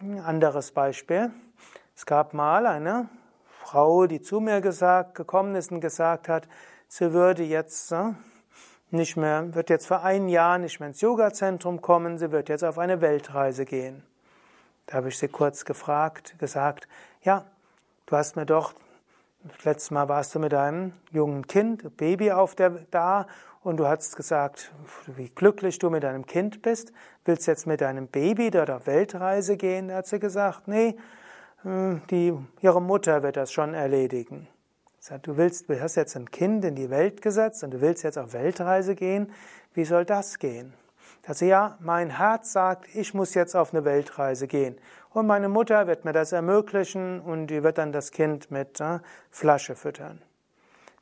ein 0.00 0.20
anderes 0.20 0.72
Beispiel. 0.72 1.30
Es 1.96 2.06
gab 2.06 2.34
mal 2.34 2.66
eine 2.66 3.08
Frau, 3.60 4.06
die 4.06 4.20
zu 4.20 4.40
mir 4.40 4.60
gesagt, 4.60 5.14
gekommen 5.14 5.54
ist 5.54 5.72
und 5.72 5.80
gesagt 5.80 6.28
hat, 6.28 6.46
sie 6.88 7.12
würde 7.12 7.42
jetzt 7.42 7.90
äh, 7.92 8.12
nicht 8.92 9.16
mehr, 9.16 9.54
wird 9.54 9.70
jetzt 9.70 9.86
für 9.86 10.00
ein 10.00 10.28
Jahr 10.28 10.58
nicht 10.58 10.80
mehr 10.80 10.88
ins 10.88 11.00
Yoga-Zentrum 11.00 11.80
kommen, 11.80 12.18
sie 12.18 12.30
wird 12.30 12.48
jetzt 12.48 12.64
auf 12.64 12.78
eine 12.78 13.00
Weltreise 13.00 13.64
gehen. 13.64 14.02
Da 14.86 14.96
habe 14.96 15.08
ich 15.08 15.18
sie 15.18 15.28
kurz 15.28 15.64
gefragt, 15.64 16.38
gesagt, 16.38 16.88
ja, 17.22 17.44
du 18.06 18.16
hast 18.16 18.36
mir 18.36 18.46
doch, 18.46 18.74
letztes 19.64 19.90
Mal 19.90 20.08
warst 20.08 20.34
du 20.34 20.38
mit 20.38 20.52
deinem 20.52 20.92
jungen 21.10 21.46
Kind, 21.46 21.96
Baby 21.96 22.32
auf 22.32 22.54
der, 22.54 22.70
da 22.90 23.26
und 23.62 23.76
du 23.76 23.86
hast 23.86 24.16
gesagt, 24.16 24.72
wie 25.06 25.28
glücklich 25.28 25.78
du 25.78 25.88
mit 25.88 26.02
deinem 26.02 26.26
Kind 26.26 26.62
bist. 26.62 26.92
Willst 27.24 27.46
jetzt 27.46 27.66
mit 27.66 27.80
deinem 27.80 28.08
Baby 28.08 28.50
dort 28.50 28.70
auf 28.70 28.86
Weltreise 28.86 29.56
gehen? 29.56 29.88
Da 29.88 29.96
hat 29.96 30.06
sie 30.06 30.18
gesagt, 30.18 30.66
nee, 30.66 30.96
hm, 31.62 32.02
die, 32.10 32.36
ihre 32.60 32.82
Mutter 32.82 33.22
wird 33.22 33.36
das 33.36 33.52
schon 33.52 33.74
erledigen. 33.74 34.48
Du 35.24 35.36
willst, 35.36 35.68
du 35.68 35.80
hast 35.80 35.96
jetzt 35.96 36.14
ein 36.16 36.30
Kind 36.30 36.64
in 36.64 36.76
die 36.76 36.88
Welt 36.88 37.22
gesetzt 37.22 37.64
und 37.64 37.72
du 37.72 37.80
willst 37.80 38.04
jetzt 38.04 38.18
auf 38.18 38.34
Weltreise 38.34 38.94
gehen. 38.94 39.32
Wie 39.74 39.84
soll 39.84 40.04
das 40.04 40.38
gehen? 40.38 40.74
Sie, 41.28 41.48
ja, 41.48 41.76
mein 41.80 42.10
Herz 42.18 42.52
sagt, 42.52 42.94
ich 42.94 43.12
muss 43.12 43.34
jetzt 43.34 43.56
auf 43.56 43.74
eine 43.74 43.84
Weltreise 43.84 44.46
gehen. 44.46 44.76
Und 45.10 45.26
meine 45.26 45.48
Mutter 45.48 45.88
wird 45.88 46.04
mir 46.04 46.12
das 46.12 46.30
ermöglichen 46.30 47.20
und 47.20 47.48
die 47.48 47.64
wird 47.64 47.78
dann 47.78 47.90
das 47.90 48.12
Kind 48.12 48.52
mit 48.52 48.80
äh, 48.80 49.00
Flasche 49.30 49.74
füttern. 49.74 50.22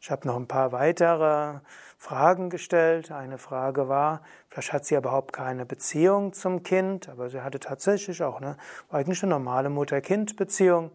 Ich 0.01 0.11
habe 0.11 0.27
noch 0.27 0.37
ein 0.37 0.49
paar 0.49 0.73
weitere 0.73 1.61
Fragen 1.99 2.49
gestellt. 2.49 3.13
Eine 3.13 3.37
Frage 3.37 3.89
war, 3.89 4.23
vielleicht 4.49 4.73
hat 4.73 4.87
sie 4.87 4.95
überhaupt 4.95 5.35
keine 5.35 5.67
Beziehung 5.67 6.33
zum 6.33 6.63
Kind, 6.63 7.11
aber 7.11 7.29
sie 7.29 7.43
hatte 7.43 7.61
tatsächlich 7.61 8.23
auch 8.23 8.41
eine 8.41 8.57
eigentlich 8.91 9.23
eine 9.23 9.31
normale 9.31 9.69
Mutter-Kind-Beziehung. 9.69 10.91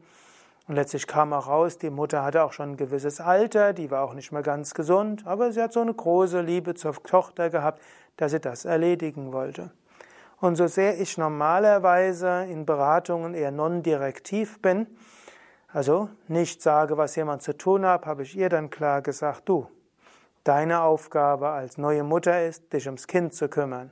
Und 0.67 0.75
letztlich 0.75 1.05
kam 1.05 1.31
auch 1.31 1.47
raus, 1.47 1.77
die 1.77 1.91
Mutter 1.91 2.23
hatte 2.23 2.43
auch 2.43 2.51
schon 2.51 2.71
ein 2.71 2.77
gewisses 2.77 3.21
Alter, 3.21 3.73
die 3.73 3.91
war 3.91 4.03
auch 4.03 4.15
nicht 4.15 4.31
mehr 4.31 4.41
ganz 4.41 4.73
gesund, 4.73 5.25
aber 5.27 5.51
sie 5.51 5.61
hat 5.61 5.73
so 5.73 5.81
eine 5.81 5.93
große 5.93 6.41
Liebe 6.41 6.73
zur 6.73 6.93
Tochter 7.03 7.49
gehabt, 7.49 7.81
dass 8.17 8.31
sie 8.31 8.39
das 8.39 8.65
erledigen 8.65 9.31
wollte. 9.31 9.71
Und 10.39 10.55
so 10.55 10.67
sehr 10.67 10.99
ich 10.99 11.17
normalerweise 11.17 12.45
in 12.49 12.65
Beratungen 12.65 13.35
eher 13.35 13.51
non-direktiv 13.51 14.61
bin, 14.61 14.87
also 15.71 16.09
nicht 16.27 16.61
sage, 16.61 16.97
was 16.97 17.15
jemand 17.15 17.41
zu 17.41 17.55
tun 17.55 17.85
hat, 17.85 18.05
habe 18.05 18.23
ich 18.23 18.35
ihr 18.35 18.49
dann 18.49 18.69
klar 18.69 19.01
gesagt, 19.01 19.47
du, 19.49 19.67
deine 20.43 20.81
Aufgabe 20.81 21.49
als 21.49 21.77
neue 21.77 22.03
Mutter 22.03 22.45
ist, 22.45 22.71
dich 22.71 22.85
ums 22.85 23.07
Kind 23.07 23.33
zu 23.33 23.49
kümmern. 23.49 23.91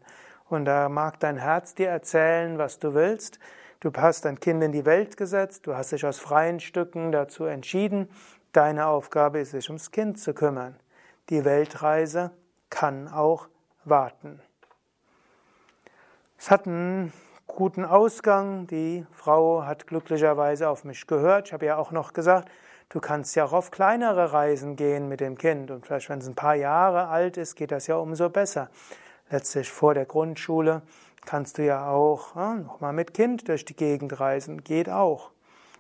Und 0.50 0.66
da 0.66 0.88
mag 0.88 1.20
dein 1.20 1.38
Herz 1.38 1.76
dir 1.76 1.90
erzählen, 1.90 2.58
was 2.58 2.80
du 2.80 2.94
willst. 2.94 3.40
Du 3.84 3.92
hast 3.98 4.24
dein 4.24 4.40
Kind 4.40 4.64
in 4.64 4.72
die 4.72 4.86
Welt 4.86 5.18
gesetzt, 5.18 5.68
du 5.68 5.76
hast 5.76 5.92
dich 5.92 6.06
aus 6.06 6.18
freien 6.18 6.62
Stücken 6.62 7.12
dazu 7.12 7.44
entschieden. 7.44 8.10
Deine 8.54 8.88
Aufgabe 8.88 9.40
ist, 9.40 9.52
dich 9.52 9.68
ums 9.68 9.92
Kind 9.92 10.18
zu 10.18 10.34
kümmern. 10.34 10.80
Die 11.30 11.44
Weltreise 11.44 12.32
kann 12.70 13.10
auch 13.10 13.50
warten. 13.84 14.40
Es 16.38 16.50
hat 16.50 16.66
einen 16.66 17.12
guten 17.46 17.84
Ausgang. 17.84 18.68
Die 18.68 19.06
Frau 19.12 19.66
hat 19.66 19.86
glücklicherweise 19.86 20.70
auf 20.70 20.86
mich 20.86 21.06
gehört. 21.06 21.48
Ich 21.48 21.54
habe 21.54 21.66
ja 21.66 21.76
auch 21.76 21.92
noch 21.92 22.14
gesagt, 22.14 22.50
du 22.88 23.02
kannst 23.02 23.36
ja 23.36 23.44
auch 23.44 23.52
auf 23.52 23.70
kleinere 23.70 24.32
Reisen 24.32 24.78
gehen 24.78 25.10
mit 25.10 25.20
dem 25.20 25.38
Kind. 25.38 25.72
Und 25.72 25.86
vielleicht, 25.86 26.08
wenn 26.08 26.20
es 26.20 26.28
ein 26.28 26.36
paar 26.36 26.56
Jahre 26.56 27.10
alt 27.10 27.36
ist, 27.36 27.56
geht 27.56 27.74
das 27.74 27.88
ja 27.88 27.98
umso 27.98 28.30
besser. 28.30 28.70
Letztlich 29.30 29.70
vor 29.70 29.94
der 29.94 30.06
Grundschule 30.06 30.84
kannst 31.26 31.58
du 31.58 31.66
ja 31.66 31.88
auch 31.88 32.36
ja, 32.36 32.56
nochmal 32.56 32.94
mit 32.94 33.14
Kind 33.14 33.48
durch 33.48 33.66
die 33.66 33.76
Gegend 33.76 34.20
reisen. 34.20 34.64
Geht 34.64 34.90
auch. 34.90 35.32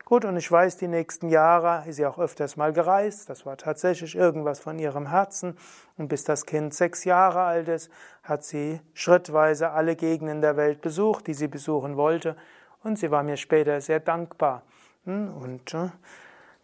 Gut, 0.05 0.25
und 0.25 0.35
ich 0.35 0.51
weiß, 0.51 0.77
die 0.77 0.89
nächsten 0.89 1.29
Jahre 1.29 1.87
ist 1.87 1.95
sie 1.95 2.05
auch 2.05 2.19
öfters 2.19 2.57
mal 2.57 2.73
gereist. 2.73 3.29
Das 3.29 3.45
war 3.45 3.57
tatsächlich 3.57 4.15
irgendwas 4.15 4.59
von 4.59 4.77
ihrem 4.77 5.09
Herzen. 5.09 5.57
Und 5.97 6.09
bis 6.09 6.25
das 6.25 6.45
Kind 6.45 6.73
sechs 6.73 7.05
Jahre 7.05 7.41
alt 7.41 7.69
ist, 7.69 7.89
hat 8.21 8.43
sie 8.43 8.81
schrittweise 8.93 9.71
alle 9.71 9.95
Gegenden 9.95 10.41
der 10.41 10.57
Welt 10.57 10.81
besucht, 10.81 11.27
die 11.27 11.33
sie 11.33 11.47
besuchen 11.47 11.95
wollte. 11.95 12.35
Und 12.83 12.99
sie 12.99 13.11
war 13.11 13.23
mir 13.23 13.37
später 13.37 13.79
sehr 13.79 14.01
dankbar. 14.01 14.63
Hm, 15.05 15.33
und 15.35 15.73
äh, 15.73 15.89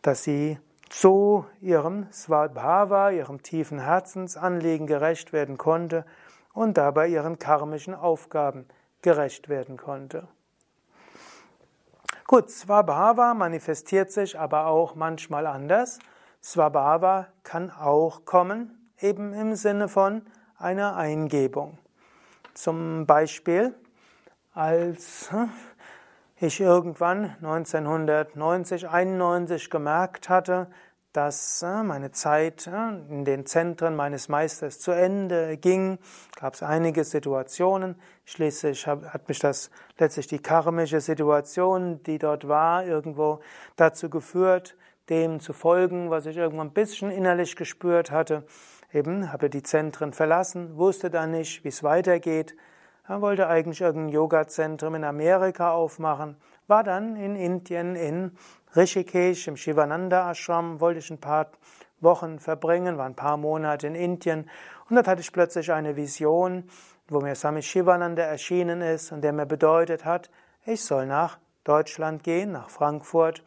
dass 0.01 0.23
sie 0.23 0.59
so 0.91 1.45
ihrem 1.61 2.07
Svabhava, 2.11 3.11
ihrem 3.11 3.41
tiefen 3.41 3.79
Herzensanliegen 3.79 4.85
gerecht 4.85 5.31
werden 5.31 5.57
konnte 5.57 6.05
und 6.59 6.77
dabei 6.77 7.07
ihren 7.07 7.39
karmischen 7.39 7.95
Aufgaben 7.95 8.67
gerecht 9.01 9.47
werden 9.47 9.77
konnte. 9.77 10.27
Gut, 12.27 12.49
Svabhava 12.49 13.33
manifestiert 13.33 14.11
sich 14.11 14.37
aber 14.37 14.65
auch 14.65 14.93
manchmal 14.93 15.47
anders. 15.47 15.99
Svabhava 16.43 17.27
kann 17.43 17.71
auch 17.71 18.25
kommen, 18.25 18.91
eben 18.99 19.31
im 19.31 19.55
Sinne 19.55 19.87
von 19.87 20.23
einer 20.57 20.97
Eingebung. 20.97 21.77
Zum 22.55 23.05
Beispiel, 23.05 23.73
als 24.53 25.29
ich 26.35 26.59
irgendwann 26.59 27.37
1990, 27.41 28.89
91 28.89 29.69
gemerkt 29.69 30.27
hatte, 30.27 30.69
dass 31.13 31.63
äh, 31.63 31.83
meine 31.83 32.11
Zeit 32.11 32.67
äh, 32.67 32.89
in 33.09 33.25
den 33.25 33.45
Zentren 33.45 33.95
meines 33.95 34.29
Meisters 34.29 34.79
zu 34.79 34.91
Ende 34.91 35.57
ging, 35.57 35.97
gab 36.39 36.53
es 36.53 36.63
einige 36.63 37.03
Situationen. 37.03 37.95
Schließlich 38.25 38.85
hat 38.85 39.27
mich 39.27 39.39
das 39.39 39.71
letztlich 39.97 40.27
die 40.27 40.39
karmische 40.39 41.01
Situation, 41.01 42.03
die 42.03 42.19
dort 42.19 42.47
war, 42.47 42.85
irgendwo 42.85 43.39
dazu 43.75 44.09
geführt, 44.09 44.75
dem 45.09 45.39
zu 45.39 45.53
folgen, 45.53 46.11
was 46.11 46.27
ich 46.27 46.37
irgendwann 46.37 46.67
ein 46.67 46.73
bisschen 46.73 47.09
innerlich 47.09 47.55
gespürt 47.55 48.11
hatte. 48.11 48.45
Eben 48.93 49.31
habe 49.31 49.49
die 49.49 49.63
Zentren 49.63 50.13
verlassen, 50.13 50.77
wusste 50.77 51.09
dann 51.09 51.31
nicht, 51.31 51.63
wie 51.63 51.69
es 51.69 51.83
weitergeht. 51.83 52.55
Er 53.07 53.21
wollte 53.21 53.47
eigentlich 53.47 53.81
irgendein 53.81 54.13
Yoga-Zentrum 54.13 54.93
in 54.93 55.03
Amerika 55.03 55.71
aufmachen, 55.71 56.37
war 56.67 56.83
dann 56.83 57.15
in 57.15 57.35
Indien 57.35 57.95
in 57.95 58.37
Rishikesh 58.75 59.47
im 59.47 59.57
Shivananda 59.57 60.29
Ashram, 60.29 60.79
wollte 60.79 60.99
ich 60.99 61.09
ein 61.09 61.19
paar 61.19 61.47
Wochen 62.01 62.37
verbringen, 62.37 62.99
war 62.99 63.07
ein 63.07 63.15
paar 63.15 63.35
Monate 63.35 63.87
in 63.87 63.95
Indien 63.95 64.47
und 64.87 64.95
dort 64.95 65.07
hatte 65.07 65.21
ich 65.21 65.33
plötzlich 65.33 65.71
eine 65.71 65.95
Vision, 65.95 66.69
wo 67.07 67.19
mir 67.19 67.33
Swami 67.33 67.63
Shivananda 67.63 68.21
erschienen 68.21 68.81
ist 68.81 69.11
und 69.11 69.21
der 69.21 69.33
mir 69.33 69.47
bedeutet 69.47 70.05
hat, 70.05 70.29
ich 70.67 70.83
soll 70.83 71.07
nach 71.07 71.39
Deutschland 71.63 72.23
gehen, 72.23 72.51
nach 72.51 72.69
Frankfurt 72.69 73.43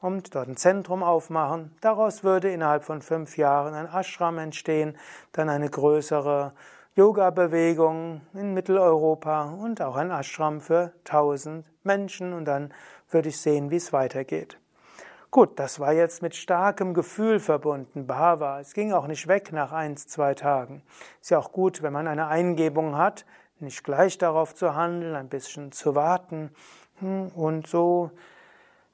und 0.00 0.34
dort 0.34 0.48
ein 0.48 0.56
Zentrum 0.56 1.04
aufmachen. 1.04 1.76
Daraus 1.80 2.24
würde 2.24 2.50
innerhalb 2.50 2.82
von 2.82 3.00
fünf 3.00 3.36
Jahren 3.36 3.74
ein 3.74 3.86
Ashram 3.86 4.38
entstehen, 4.38 4.98
dann 5.30 5.50
eine 5.50 5.70
größere 5.70 6.52
Yoga-Bewegung 6.96 8.22
in 8.34 8.54
Mitteleuropa 8.54 9.52
und 9.52 9.80
auch 9.80 9.94
ein 9.94 10.10
Ashram 10.10 10.60
für 10.60 10.92
tausend 11.04 11.64
Menschen 11.84 12.32
und 12.32 12.46
dann 12.46 12.74
würde 13.08 13.28
ich 13.28 13.40
sehen, 13.40 13.70
wie 13.70 13.76
es 13.76 13.92
weitergeht. 13.92 14.58
Gut, 15.34 15.58
das 15.58 15.80
war 15.80 15.92
jetzt 15.92 16.22
mit 16.22 16.36
starkem 16.36 16.94
Gefühl 16.94 17.40
verbunden, 17.40 18.06
Bhava. 18.06 18.60
Es 18.60 18.72
ging 18.72 18.92
auch 18.92 19.08
nicht 19.08 19.26
weg 19.26 19.50
nach 19.50 19.72
eins, 19.72 20.06
zwei 20.06 20.32
Tagen. 20.32 20.84
Ist 21.20 21.32
ja 21.32 21.40
auch 21.40 21.50
gut, 21.50 21.82
wenn 21.82 21.92
man 21.92 22.06
eine 22.06 22.28
Eingebung 22.28 22.96
hat, 22.96 23.26
nicht 23.58 23.82
gleich 23.82 24.16
darauf 24.16 24.54
zu 24.54 24.76
handeln, 24.76 25.16
ein 25.16 25.28
bisschen 25.28 25.72
zu 25.72 25.96
warten. 25.96 26.54
Hm, 27.00 27.32
und 27.34 27.66
so 27.66 28.12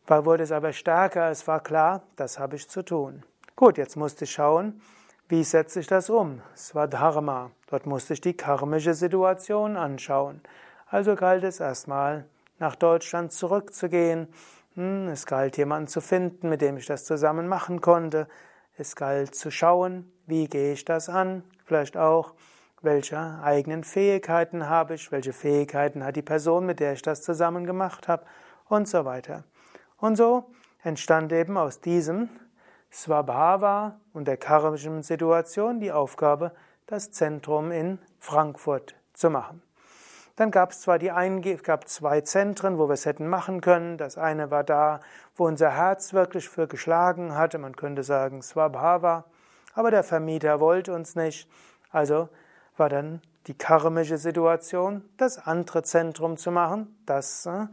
wurde 0.06 0.44
es 0.44 0.50
aber 0.50 0.72
stärker. 0.72 1.30
Es 1.30 1.46
war 1.46 1.60
klar, 1.60 2.04
das 2.16 2.38
habe 2.38 2.56
ich 2.56 2.70
zu 2.70 2.82
tun. 2.82 3.22
Gut, 3.54 3.76
jetzt 3.76 3.96
musste 3.96 4.24
ich 4.24 4.32
schauen, 4.32 4.80
wie 5.28 5.44
setze 5.44 5.80
ich 5.80 5.88
das 5.88 6.08
um? 6.08 6.40
Swadharma. 6.56 7.50
Dort 7.66 7.84
musste 7.84 8.14
ich 8.14 8.22
die 8.22 8.34
karmische 8.34 8.94
Situation 8.94 9.76
anschauen. 9.76 10.40
Also 10.86 11.16
galt 11.16 11.44
es 11.44 11.60
erstmal, 11.60 12.24
nach 12.58 12.76
Deutschland 12.76 13.30
zurückzugehen. 13.30 14.28
Hm, 14.74 15.08
es 15.08 15.26
galt 15.26 15.56
jemanden 15.56 15.88
zu 15.88 16.00
finden, 16.00 16.48
mit 16.48 16.60
dem 16.60 16.76
ich 16.76 16.86
das 16.86 17.04
zusammen 17.04 17.48
machen 17.48 17.80
konnte. 17.80 18.28
Es 18.76 18.96
galt 18.96 19.34
zu 19.34 19.50
schauen, 19.50 20.12
wie 20.26 20.46
gehe 20.46 20.72
ich 20.72 20.84
das 20.84 21.08
an? 21.08 21.42
Vielleicht 21.64 21.96
auch, 21.96 22.34
welche 22.82 23.18
eigenen 23.42 23.84
Fähigkeiten 23.84 24.68
habe 24.68 24.94
ich? 24.94 25.12
Welche 25.12 25.32
Fähigkeiten 25.32 26.04
hat 26.04 26.16
die 26.16 26.22
Person, 26.22 26.64
mit 26.66 26.80
der 26.80 26.94
ich 26.94 27.02
das 27.02 27.22
zusammen 27.22 27.66
gemacht 27.66 28.08
habe? 28.08 28.24
Und 28.68 28.88
so 28.88 29.04
weiter. 29.04 29.44
Und 29.98 30.16
so 30.16 30.50
entstand 30.82 31.32
eben 31.32 31.58
aus 31.58 31.80
diesem 31.80 32.30
Swabhava 32.92 34.00
und 34.12 34.26
der 34.26 34.36
karmischen 34.36 35.02
Situation 35.02 35.80
die 35.80 35.92
Aufgabe, 35.92 36.52
das 36.86 37.10
Zentrum 37.10 37.70
in 37.70 37.98
Frankfurt 38.18 38.96
zu 39.12 39.30
machen. 39.30 39.62
Dann 40.40 40.50
gab 40.50 40.70
es 40.70 40.80
zwar 40.80 40.98
die 40.98 41.10
Einge 41.10 41.54
gab 41.56 41.86
zwei 41.86 42.22
Zentren, 42.22 42.78
wo 42.78 42.88
wir 42.88 42.94
es 42.94 43.04
hätten 43.04 43.28
machen 43.28 43.60
können. 43.60 43.98
Das 43.98 44.16
eine 44.16 44.50
war 44.50 44.64
da, 44.64 45.00
wo 45.36 45.46
unser 45.46 45.76
Herz 45.76 46.14
wirklich 46.14 46.48
für 46.48 46.66
geschlagen 46.66 47.34
hatte. 47.34 47.58
Man 47.58 47.76
könnte 47.76 48.02
sagen 48.02 48.40
Swabhava. 48.40 49.26
Aber 49.74 49.90
der 49.90 50.02
Vermieter 50.02 50.58
wollte 50.58 50.94
uns 50.94 51.14
nicht. 51.14 51.46
Also 51.90 52.30
war 52.78 52.88
dann 52.88 53.20
die 53.48 53.52
karmische 53.52 54.16
Situation, 54.16 55.04
das 55.18 55.36
andere 55.36 55.82
Zentrum 55.82 56.38
zu 56.38 56.50
machen, 56.50 56.98
das 57.04 57.44
äh, 57.44 57.66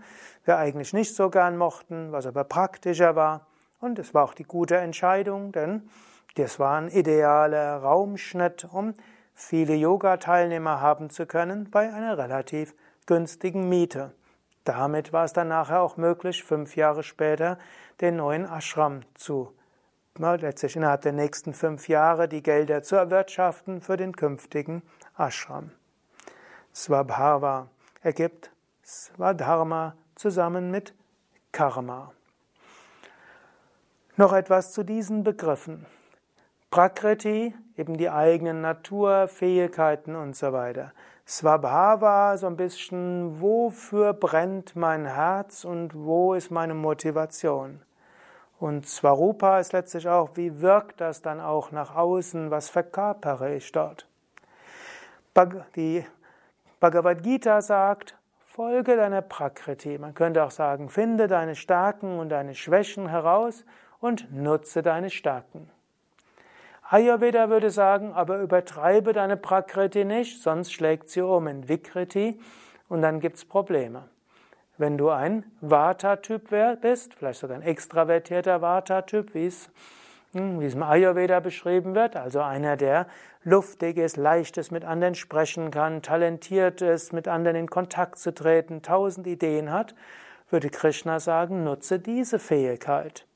wir 0.44 0.58
eigentlich 0.58 0.92
nicht 0.92 1.16
so 1.16 1.30
gern 1.30 1.56
mochten, 1.56 2.12
was 2.12 2.26
aber 2.26 2.44
praktischer 2.44 3.16
war. 3.16 3.48
Und 3.80 3.98
es 3.98 4.14
war 4.14 4.26
auch 4.26 4.34
die 4.34 4.44
gute 4.44 4.76
Entscheidung, 4.76 5.54
denn 5.54 5.90
das 6.36 6.60
war 6.60 6.78
ein 6.82 6.90
idealer 6.90 7.78
Raumschnitt, 7.78 8.68
um 8.70 8.94
viele 9.38 9.76
Yoga-Teilnehmer 9.76 10.82
haben 10.82 11.10
zu 11.10 11.26
können 11.26 11.70
bei 11.70 11.94
einer 11.94 12.18
relativ 12.18 12.74
günstigen 13.06 13.70
Miete. 13.70 14.14
Damit 14.64 15.14
war 15.14 15.24
es 15.24 15.32
dann 15.32 15.48
nachher 15.48 15.82
auch 15.82 15.96
möglich, 15.96 16.44
fünf 16.44 16.76
Jahre 16.76 17.04
später 17.04 17.58
den 18.02 18.18
neuen 18.18 18.46
Ashram 18.46 19.02
zu 19.14 19.54
letztlich 20.20 20.76
innerhalb 20.76 21.02
der 21.02 21.12
nächsten 21.12 21.54
fünf 21.54 21.88
Jahre 21.88 22.28
die 22.28 22.42
Gelder 22.42 22.82
zu 22.82 22.96
erwirtschaften 22.96 23.82
für 23.82 23.98
den 23.98 24.16
künftigen 24.16 24.82
Ashram. 25.16 25.70
Swabhava 26.74 27.68
ergibt 28.02 28.52
Swadharma 28.84 29.96
zusammen 30.16 30.72
mit 30.72 30.96
Karma. 31.52 32.12
Noch 34.16 34.34
etwas 34.34 34.74
zu 34.74 34.84
diesen 34.84 35.24
Begriffen. 35.24 35.86
Prakriti, 36.72 37.54
eben 37.78 37.98
die 37.98 38.10
eigenen 38.10 38.62
Natur, 38.62 39.28
Fähigkeiten 39.28 40.16
und 40.16 40.36
so 40.36 40.52
weiter. 40.52 40.92
Swabhava, 41.28 42.38
so 42.38 42.48
ein 42.48 42.58
bisschen, 42.58 43.42
wofür 43.42 44.14
brennt 44.14 44.76
mein 44.76 45.06
Herz 45.06 45.66
und 45.66 45.94
wo 45.94 46.34
ist 46.34 46.52
meine 46.52 46.74
Motivation? 46.74 47.82
Und 48.60 48.88
Swarupa 48.88 49.60
ist 49.60 49.74
letztlich 49.74 50.08
auch, 50.08 50.32
wie 50.36 50.62
wirkt 50.62 51.00
das 51.00 51.22
dann 51.22 51.40
auch 51.40 51.72
nach 51.72 51.96
außen, 51.96 52.50
was 52.50 52.70
verkörpere 52.70 53.56
ich 53.56 53.72
dort? 53.72 54.08
Die 55.76 56.04
Bhagavad 56.80 57.22
Gita 57.22 57.62
sagt, 57.62 58.18
folge 58.40 58.96
deiner 58.96 59.22
Prakriti. 59.22 60.00
Man 60.00 60.16
könnte 60.16 60.44
auch 60.44 60.52
sagen, 60.52 60.90
finde 60.90 61.28
deine 61.28 61.56
Stärken 61.56 62.18
und 62.18 62.30
deine 62.30 62.56
Schwächen 62.56 63.08
heraus 63.08 63.64
und 64.00 64.32
nutze 64.34 64.82
deine 64.82 65.12
Stärken. 65.12 65.70
Ayurveda 66.90 67.50
würde 67.50 67.70
sagen, 67.70 68.14
aber 68.14 68.40
übertreibe 68.40 69.12
deine 69.12 69.36
Prakriti 69.36 70.06
nicht, 70.06 70.42
sonst 70.42 70.72
schlägt 70.72 71.10
sie 71.10 71.22
um 71.22 71.48
in 71.48 71.68
Vikriti 71.68 72.40
und 72.88 73.02
dann 73.02 73.20
gibt's 73.20 73.44
Probleme. 73.44 74.08
Wenn 74.78 74.98
du 74.98 75.10
ein 75.10 75.44
Vata-Typ 75.60 76.50
bist, 76.82 77.14
vielleicht 77.16 77.42
sogar 77.42 77.58
ein 77.58 77.62
extravertierter 77.62 78.62
Vata-Typ, 78.62 79.34
wie 79.34 79.48
es 79.48 79.70
in 80.34 80.62
diesem 80.62 80.82
Ayurveda 80.82 81.42
beschrieben 81.42 81.94
wird, 81.94 82.16
also 82.16 82.40
einer, 82.40 82.78
der 82.78 83.08
luftig 83.44 83.98
ist, 83.98 84.16
leicht 84.16 84.56
ist, 84.58 84.72
mit 84.72 84.86
anderen 84.86 85.16
sprechen 85.16 85.72
kann, 85.72 86.02
talentiert 86.02 86.82
ist, 86.82 87.12
mit 87.12 87.28
anderen 87.28 87.58
in 87.58 87.70
Kontakt 87.70 88.18
zu 88.18 88.34
treten, 88.34 88.82
tausend 88.82 89.28
Ideen 89.28 89.74
hat, 89.74 89.94
würde 90.50 90.70
Krishna 90.70 91.20
sagen, 91.20 91.66
nutze 91.66 92.00
diese 92.00 92.40
Fähigkeit. 92.40 93.27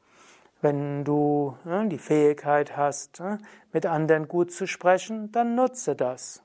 Wenn 0.62 1.04
du 1.04 1.58
ja, 1.66 1.84
die 1.84 1.98
Fähigkeit 1.98 2.78
hast, 2.78 3.20
ja, 3.20 3.38
mit 3.74 3.86
anderen 3.86 4.28
gut 4.28 4.52
zu 4.52 4.68
sprechen, 4.68 5.32
dann 5.32 5.56
nutze 5.56 5.96
das. 5.96 6.44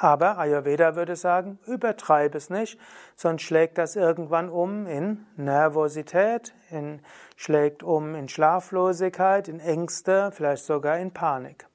Aber 0.00 0.38
Ayurveda 0.38 0.94
würde 0.94 1.16
sagen, 1.16 1.58
übertreibe 1.66 2.38
es 2.38 2.50
nicht, 2.50 2.78
sonst 3.16 3.42
schlägt 3.42 3.78
das 3.78 3.96
irgendwann 3.96 4.48
um 4.48 4.86
in 4.86 5.26
Nervosität, 5.36 6.54
in, 6.70 7.00
schlägt 7.34 7.82
um 7.82 8.14
in 8.14 8.28
Schlaflosigkeit, 8.28 9.48
in 9.48 9.58
Ängste, 9.58 10.30
vielleicht 10.32 10.64
sogar 10.64 10.98
in 10.98 11.12
Panik. 11.12 11.66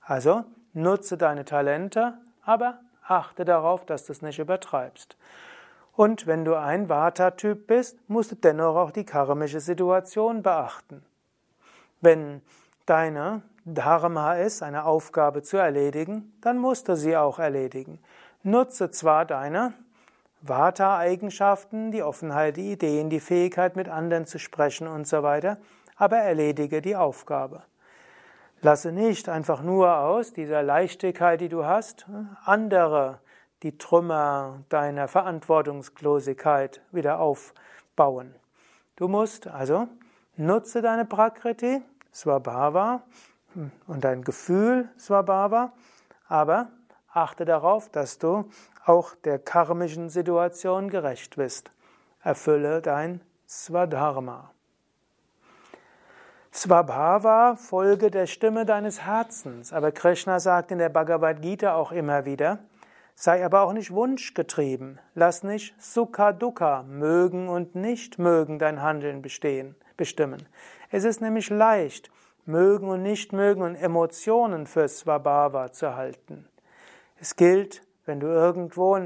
Also 0.00 0.44
nutze 0.72 1.18
deine 1.18 1.44
Talente, 1.44 2.14
aber 2.42 2.80
achte 3.06 3.44
darauf, 3.44 3.84
dass 3.84 4.06
du 4.06 4.12
es 4.12 4.22
nicht 4.22 4.38
übertreibst. 4.38 5.18
Und 5.96 6.26
wenn 6.26 6.44
du 6.44 6.54
ein 6.54 6.88
Vata-Typ 6.88 7.66
bist, 7.66 7.98
musst 8.08 8.32
du 8.32 8.36
dennoch 8.36 8.76
auch 8.76 8.90
die 8.90 9.04
karmische 9.04 9.60
Situation 9.60 10.42
beachten. 10.42 11.04
Wenn 12.00 12.42
deine 12.86 13.42
Dharma 13.64 14.34
ist, 14.34 14.62
eine 14.62 14.84
Aufgabe 14.84 15.42
zu 15.42 15.56
erledigen, 15.56 16.32
dann 16.40 16.58
musst 16.58 16.88
du 16.88 16.96
sie 16.96 17.16
auch 17.16 17.38
erledigen. 17.38 17.98
Nutze 18.42 18.90
zwar 18.90 19.26
deine 19.26 19.74
Vata-Eigenschaften, 20.42 21.92
die 21.92 22.02
Offenheit, 22.02 22.56
die 22.56 22.72
Ideen, 22.72 23.10
die 23.10 23.20
Fähigkeit, 23.20 23.76
mit 23.76 23.88
anderen 23.88 24.24
zu 24.24 24.38
sprechen 24.38 24.88
und 24.88 25.06
so 25.06 25.22
weiter, 25.22 25.58
aber 25.96 26.16
erledige 26.16 26.80
die 26.80 26.96
Aufgabe. 26.96 27.62
Lasse 28.62 28.92
nicht 28.92 29.28
einfach 29.28 29.62
nur 29.62 29.98
aus 29.98 30.32
dieser 30.32 30.62
Leichtigkeit, 30.62 31.40
die 31.40 31.48
du 31.48 31.64
hast, 31.64 32.06
andere 32.44 33.20
die 33.62 33.76
Trümmer 33.76 34.62
deiner 34.68 35.08
Verantwortungslosigkeit 35.08 36.80
wieder 36.92 37.20
aufbauen. 37.20 38.34
Du 38.96 39.08
musst 39.08 39.46
also 39.46 39.88
nutze 40.36 40.82
deine 40.82 41.04
Prakriti, 41.04 41.82
Swabhava 42.12 43.02
und 43.86 44.04
dein 44.04 44.22
Gefühl 44.22 44.88
Swabhava, 44.98 45.72
aber 46.28 46.68
achte 47.12 47.44
darauf, 47.44 47.88
dass 47.90 48.18
du 48.18 48.48
auch 48.84 49.14
der 49.24 49.38
karmischen 49.38 50.08
Situation 50.08 50.88
gerecht 50.88 51.36
bist. 51.36 51.70
Erfülle 52.22 52.82
dein 52.82 53.20
Swadharma. 53.46 54.50
Swabhava, 56.52 57.56
folge 57.56 58.10
der 58.10 58.26
Stimme 58.26 58.66
deines 58.66 59.02
Herzens. 59.02 59.72
Aber 59.72 59.92
Krishna 59.92 60.40
sagt 60.40 60.72
in 60.72 60.78
der 60.78 60.88
Bhagavad 60.88 61.42
Gita 61.42 61.74
auch 61.74 61.92
immer 61.92 62.24
wieder, 62.24 62.58
sei 63.20 63.44
aber 63.44 63.60
auch 63.60 63.74
nicht 63.74 63.90
wunschgetrieben. 63.90 64.98
Lass 65.14 65.42
nicht 65.42 65.74
Sukha 65.78 66.32
Dukkha, 66.32 66.84
mögen 66.84 67.50
und 67.50 67.74
nicht 67.74 68.18
mögen 68.18 68.58
dein 68.58 68.80
Handeln 68.80 69.20
bestehen, 69.20 69.76
bestimmen. 69.98 70.48
Es 70.90 71.04
ist 71.04 71.20
nämlich 71.20 71.50
leicht, 71.50 72.10
mögen 72.46 72.88
und 72.88 73.02
nicht 73.02 73.34
mögen 73.34 73.60
und 73.60 73.74
Emotionen 73.74 74.66
für 74.66 74.88
Swabhava 74.88 75.70
zu 75.70 75.96
halten. 75.96 76.48
Es 77.20 77.36
gilt, 77.36 77.82
wenn 78.06 78.20
du 78.20 78.26
irgendwo 78.26 78.96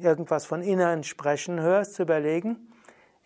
irgendwas 0.00 0.46
von 0.46 0.62
inneren 0.62 1.02
Sprechen 1.02 1.58
hörst, 1.60 1.94
zu 1.94 2.02
überlegen, 2.02 2.72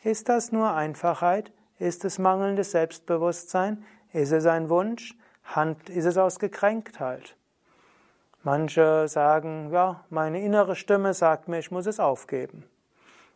ist 0.02 0.30
das 0.30 0.52
nur 0.52 0.72
Einfachheit? 0.72 1.52
Ist 1.78 2.06
es 2.06 2.18
mangelndes 2.18 2.70
Selbstbewusstsein? 2.70 3.84
Ist 4.14 4.32
es 4.32 4.46
ein 4.46 4.70
Wunsch? 4.70 5.18
Ist 5.88 6.06
es 6.06 6.16
aus 6.16 6.38
Gekränktheit? 6.38 7.36
Manche 8.42 9.06
sagen, 9.06 9.70
ja, 9.70 10.02
meine 10.08 10.40
innere 10.40 10.74
Stimme 10.74 11.12
sagt 11.12 11.48
mir, 11.48 11.58
ich 11.58 11.70
muss 11.70 11.86
es 11.86 12.00
aufgeben. 12.00 12.64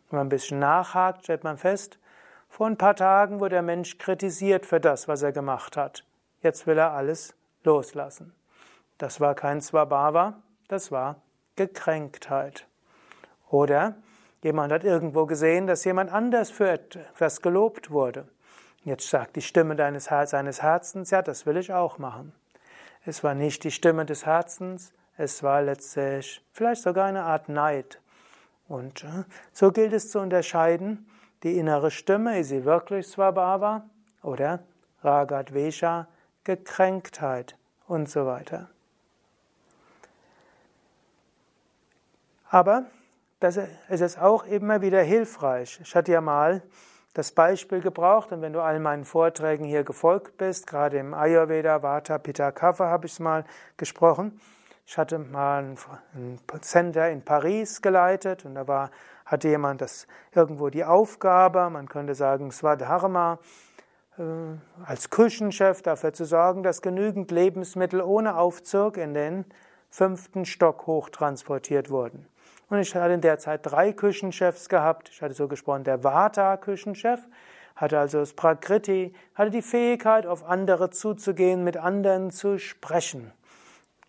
Wenn 0.09 0.17
man 0.17 0.25
ein 0.25 0.29
bisschen 0.29 0.57
nachhakt, 0.57 1.23
stellt 1.23 1.43
man 1.43 1.57
fest, 1.57 1.99
vor 2.49 2.65
ein 2.65 2.77
paar 2.77 2.95
Tagen 2.95 3.39
wurde 3.39 3.55
der 3.55 3.61
Mensch 3.61 3.99
kritisiert 3.99 4.65
für 4.65 4.79
das, 4.79 5.07
was 5.07 5.21
er 5.21 5.31
gemacht 5.31 5.77
hat. 5.77 6.05
Jetzt 6.41 6.65
will 6.65 6.79
er 6.79 6.91
alles 6.91 7.35
loslassen. 7.63 8.33
Das 8.97 9.19
war 9.19 9.35
kein 9.35 9.61
Swabhava, 9.61 10.41
das 10.69 10.91
war 10.91 11.17
Gekränktheit. 11.55 12.65
Oder 13.49 13.95
jemand 14.41 14.73
hat 14.73 14.83
irgendwo 14.83 15.27
gesehen, 15.27 15.67
dass 15.67 15.85
jemand 15.85 16.11
anders 16.11 16.49
für 16.49 16.69
etwas 16.69 17.41
gelobt 17.41 17.91
wurde. 17.91 18.27
Jetzt 18.83 19.09
sagt 19.09 19.35
die 19.35 19.41
Stimme 19.41 19.75
deines 19.75 20.05
seines 20.05 20.61
Herzens, 20.63 21.11
ja, 21.11 21.21
das 21.21 21.45
will 21.45 21.57
ich 21.57 21.73
auch 21.73 21.99
machen. 21.99 22.33
Es 23.05 23.23
war 23.23 23.35
nicht 23.35 23.63
die 23.63 23.71
Stimme 23.71 24.05
des 24.05 24.25
Herzens, 24.25 24.91
es 25.17 25.43
war 25.43 25.61
letztlich 25.61 26.43
vielleicht 26.51 26.81
sogar 26.81 27.05
eine 27.05 27.23
Art 27.23 27.49
Neid. 27.49 28.01
Und 28.67 29.03
äh, 29.03 29.23
so 29.51 29.71
gilt 29.71 29.93
es 29.93 30.09
zu 30.09 30.19
unterscheiden, 30.19 31.07
die 31.43 31.57
innere 31.57 31.91
Stimme, 31.91 32.39
ist 32.39 32.49
sie 32.49 32.65
wirklich 32.65 33.07
Swabhava 33.07 33.87
oder 34.23 34.63
Ragadvesha, 35.03 36.07
Gekränktheit 36.43 37.55
und 37.87 38.09
so 38.09 38.25
weiter. 38.25 38.69
Aber 42.49 42.85
das 43.39 43.59
ist 43.89 44.19
auch 44.19 44.45
immer 44.45 44.81
wieder 44.81 45.01
hilfreich. 45.01 45.79
Ich 45.83 45.95
hatte 45.95 46.11
ja 46.11 46.21
mal 46.21 46.63
das 47.15 47.31
Beispiel 47.31 47.79
gebraucht 47.79 48.33
und 48.33 48.41
wenn 48.41 48.51
du 48.51 48.61
all 48.61 48.79
meinen 48.79 49.05
Vorträgen 49.05 49.63
hier 49.63 49.85
gefolgt 49.85 50.37
bist, 50.37 50.67
gerade 50.67 50.97
im 50.97 51.13
Ayurveda, 51.13 51.81
Vata, 51.81 52.17
Pitta, 52.17 52.51
Kapha 52.51 52.87
habe 52.87 53.07
ich 53.07 53.13
es 53.13 53.19
mal 53.19 53.45
gesprochen. 53.77 54.39
Ich 54.85 54.97
hatte 54.97 55.17
mal 55.17 55.63
ein 55.63 56.39
Center 56.61 57.09
in 57.09 57.23
Paris 57.23 57.81
geleitet 57.81 58.43
und 58.43 58.55
da 58.55 58.67
war, 58.67 58.91
hatte 59.25 59.47
jemand 59.47 59.79
das 59.79 60.07
irgendwo 60.33 60.69
die 60.69 60.83
Aufgabe, 60.83 61.69
man 61.69 61.87
könnte 61.87 62.15
sagen 62.15 62.51
Swadharma, 62.51 63.39
äh, 64.17 64.23
als 64.85 65.09
Küchenchef 65.09 65.81
dafür 65.81 66.11
zu 66.11 66.25
sorgen, 66.25 66.63
dass 66.63 66.81
genügend 66.81 67.31
Lebensmittel 67.31 68.01
ohne 68.01 68.35
Aufzug 68.35 68.97
in 68.97 69.13
den 69.13 69.45
fünften 69.89 70.43
Stock 70.43 70.85
hochtransportiert 70.85 71.89
wurden. 71.89 72.27
Und 72.69 72.79
ich 72.79 72.95
hatte 72.95 73.13
in 73.13 73.21
der 73.21 73.37
Zeit 73.37 73.61
drei 73.63 73.93
Küchenchefs 73.93 74.69
gehabt. 74.69 75.09
Ich 75.09 75.21
hatte 75.21 75.33
so 75.33 75.47
gesprochen, 75.47 75.83
der 75.83 76.03
Vata-Küchenchef 76.03 77.19
hatte 77.75 77.99
also 77.99 78.19
das 78.19 78.33
Prakriti, 78.33 79.13
hatte 79.35 79.51
die 79.51 79.61
Fähigkeit, 79.61 80.25
auf 80.25 80.45
andere 80.45 80.89
zuzugehen, 80.89 81.63
mit 81.63 81.77
anderen 81.77 82.31
zu 82.31 82.57
sprechen. 82.57 83.33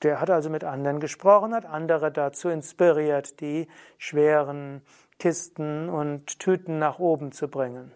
Der 0.02 0.20
hat 0.20 0.30
also 0.30 0.50
mit 0.50 0.62
anderen 0.62 1.00
gesprochen, 1.00 1.54
hat 1.54 1.64
andere 1.64 2.12
dazu 2.12 2.48
inspiriert, 2.48 3.40
die 3.40 3.66
schweren 3.98 4.82
Kisten 5.18 5.88
und 5.88 6.38
Tüten 6.38 6.78
nach 6.78 6.98
oben 6.98 7.32
zu 7.32 7.48
bringen. 7.48 7.92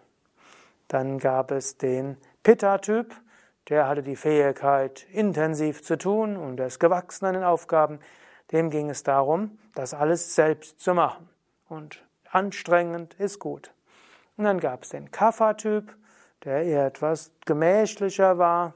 Dann 0.87 1.19
gab 1.19 1.51
es 1.51 1.77
den 1.77 2.17
Pitta-Typ, 2.43 3.15
der 3.69 3.87
hatte 3.87 4.03
die 4.03 4.15
Fähigkeit, 4.15 5.05
intensiv 5.11 5.83
zu 5.83 5.97
tun 5.97 6.35
und 6.35 6.59
er 6.59 6.67
ist 6.67 6.79
gewachsen 6.79 7.25
an 7.25 7.35
den 7.35 7.43
Aufgaben. 7.43 7.99
Dem 8.51 8.69
ging 8.69 8.89
es 8.89 9.03
darum, 9.03 9.57
das 9.75 9.93
alles 9.93 10.35
selbst 10.35 10.79
zu 10.79 10.93
machen. 10.93 11.29
Und 11.69 12.03
anstrengend 12.29 13.13
ist 13.15 13.39
gut. 13.39 13.71
Und 14.37 14.43
dann 14.45 14.59
gab 14.59 14.83
es 14.83 14.89
den 14.89 15.11
Kapha-Typ, 15.11 15.95
der 16.43 16.63
eher 16.63 16.85
etwas 16.85 17.31
gemächlicher 17.45 18.37
war. 18.37 18.73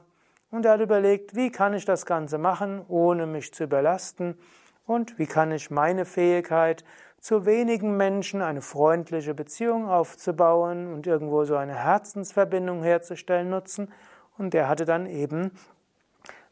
Und 0.50 0.64
er 0.64 0.72
hat 0.72 0.80
überlegt, 0.80 1.34
wie 1.34 1.50
kann 1.50 1.74
ich 1.74 1.84
das 1.84 2.06
Ganze 2.06 2.38
machen, 2.38 2.84
ohne 2.88 3.26
mich 3.26 3.52
zu 3.52 3.64
überlasten? 3.64 4.38
Und 4.86 5.18
wie 5.18 5.26
kann 5.26 5.50
ich 5.50 5.70
meine 5.70 6.04
Fähigkeit, 6.04 6.84
zu 7.18 7.44
wenigen 7.44 7.96
Menschen 7.96 8.40
eine 8.40 8.62
freundliche 8.62 9.34
Beziehung 9.34 9.88
aufzubauen 9.88 10.92
und 10.92 11.06
irgendwo 11.06 11.44
so 11.44 11.56
eine 11.56 11.74
Herzensverbindung 11.74 12.82
herzustellen, 12.84 13.50
nutzen? 13.50 13.92
Und 14.38 14.54
der 14.54 14.68
hatte 14.68 14.84
dann 14.84 15.06
eben 15.06 15.50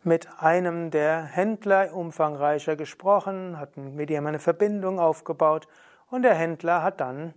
mit 0.05 0.29
einem 0.39 0.91
der 0.91 1.23
Händler 1.23 1.95
umfangreicher 1.95 2.77
gesprochen, 2.77 3.59
hat 3.59 3.77
mit 3.77 4.11
ihm 4.11 4.27
eine 4.27 4.39
Verbindung 4.39 4.99
aufgebaut 4.99 5.69
und 6.11 6.23
der 6.23 6.35
Händler 6.35 6.83
hat 6.83 7.01
dann 7.01 7.35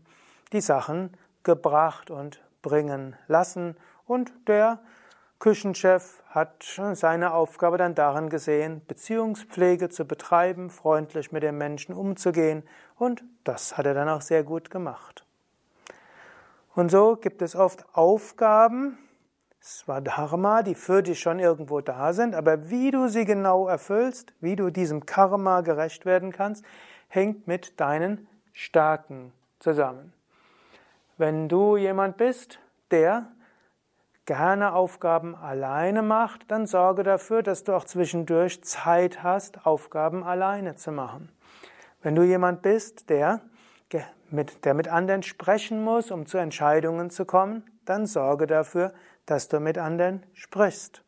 die 0.52 0.62
Sachen 0.62 1.12
gebracht 1.44 2.12
und 2.12 2.42
bringen 2.62 3.16
lassen 3.28 3.76
und 4.06 4.32
der 4.48 4.80
Küchenchef 5.40 6.24
hat 6.30 6.64
seine 6.94 7.34
Aufgabe 7.34 7.78
dann 7.78 7.94
darin 7.94 8.30
gesehen, 8.30 8.82
Beziehungspflege 8.88 9.90
zu 9.90 10.06
betreiben, 10.06 10.70
freundlich 10.70 11.32
mit 11.32 11.44
den 11.44 11.58
Menschen 11.58 11.94
umzugehen 11.94 12.64
und 12.98 13.24
das 13.44 13.78
hat 13.78 13.86
er 13.86 13.94
dann 13.94 14.10
auch 14.10 14.22
sehr 14.22 14.44
gut 14.44 14.72
gemacht. 14.72 15.26
Und 16.74 16.90
so 16.90 17.16
gibt 17.16 17.42
es 17.42 17.56
oft 17.56 17.86
Aufgaben, 17.94 18.98
Swadharma, 19.68 20.64
die 20.64 20.76
für 20.76 21.04
dich 21.04 21.20
schon 21.20 21.40
irgendwo 21.40 21.82
da 21.82 22.14
sind, 22.14 22.36
aber 22.36 22.70
wie 22.70 22.90
du 22.90 23.10
sie 23.10 23.26
genau 23.26 23.68
erfüllst, 23.68 24.34
wie 24.40 24.56
du 24.56 24.70
diesem 24.70 25.06
Karma 25.06 25.60
gerecht 25.60 26.06
werden 26.06 26.32
kannst, 26.32 26.64
hängt 27.10 27.48
mit 27.48 27.80
deinen 27.80 28.28
Stärken 28.54 29.34
zusammen. 29.60 30.14
Wenn 31.18 31.50
du 31.50 31.76
jemand 31.76 32.16
bist, 32.16 32.60
der 32.92 33.28
gerne 34.26 34.74
Aufgaben 34.74 35.36
alleine 35.36 36.02
macht, 36.02 36.50
dann 36.50 36.66
sorge 36.66 37.04
dafür, 37.04 37.44
dass 37.44 37.66
du 37.66 37.74
auch 37.74 37.84
zwischendurch 37.84 38.64
Zeit 38.64 39.22
hast, 39.22 39.66
Aufgaben 39.66 40.24
alleine 40.24 40.76
zu 40.76 40.92
machen. 40.92 41.30
Wenn 42.02 42.16
du 42.16 42.24
jemand 42.24 42.62
bist, 42.62 43.10
der 43.10 43.42
mit, 44.30 44.66
der 44.66 44.74
mit 44.74 44.88
anderen 44.88 45.24
sprechen 45.24 45.84
muss, 45.84 46.12
um 46.12 46.26
zu 46.26 46.38
Entscheidungen 46.38 47.10
zu 47.10 47.26
kommen, 47.26 47.64
dann 47.86 48.06
sorge 48.06 48.48
dafür, 48.48 48.94
dass 49.28 49.48
du 49.48 49.60
mit 49.60 49.78
anderen 49.78 50.26
sprichst. 50.34 51.04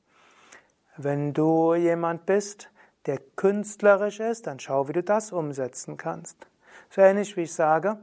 Wenn 0.97 1.33
du 1.33 1.73
jemand 1.73 2.27
bist, 2.27 2.69
der 3.07 3.17
künstlerisch 3.35 4.19
ist, 4.19 4.45
dann 4.45 4.59
schau, 4.59 4.87
wie 4.87 4.93
du 4.93 5.01
das 5.01 5.31
umsetzen 5.31 5.97
kannst. 5.97 6.47
So 6.91 7.01
ähnlich 7.01 7.35
wie 7.37 7.43
ich 7.43 7.53
sage, 7.53 7.97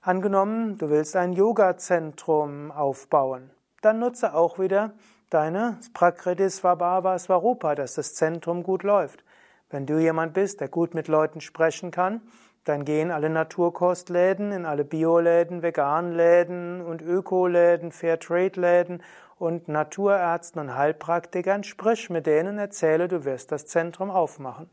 angenommen, 0.00 0.78
du 0.78 0.90
willst 0.90 1.14
ein 1.14 1.32
Yoga-Zentrum 1.32 2.72
aufbauen, 2.72 3.50
dann 3.82 3.98
nutze 3.98 4.34
auch 4.34 4.58
wieder 4.58 4.94
deine 5.30 5.78
Prakriti 5.92 6.48
Svabhava 6.48 7.18
Svarupa, 7.18 7.74
dass 7.74 7.94
das 7.94 8.14
Zentrum 8.14 8.62
gut 8.62 8.82
läuft. 8.82 9.24
Wenn 9.70 9.86
du 9.86 9.98
jemand 9.98 10.34
bist, 10.34 10.60
der 10.60 10.68
gut 10.68 10.94
mit 10.94 11.08
Leuten 11.08 11.40
sprechen 11.40 11.90
kann, 11.90 12.22
dann 12.64 12.84
geh 12.84 13.00
in 13.00 13.10
alle 13.10 13.28
Naturkostläden, 13.28 14.52
in 14.52 14.66
alle 14.66 14.84
Bioläden, 14.84 15.62
Veganläden 15.62 16.80
und 16.80 17.02
Ökoläden, 17.02 17.90
Fairtrade-Läden 17.90 19.02
und 19.42 19.66
Naturärzten 19.66 20.60
und 20.60 20.76
Heilpraktikern, 20.76 21.64
sprich 21.64 22.10
mit 22.10 22.26
denen, 22.26 22.58
erzähle, 22.58 23.08
du 23.08 23.24
wirst 23.24 23.50
das 23.50 23.66
Zentrum 23.66 24.08
aufmachen. 24.08 24.70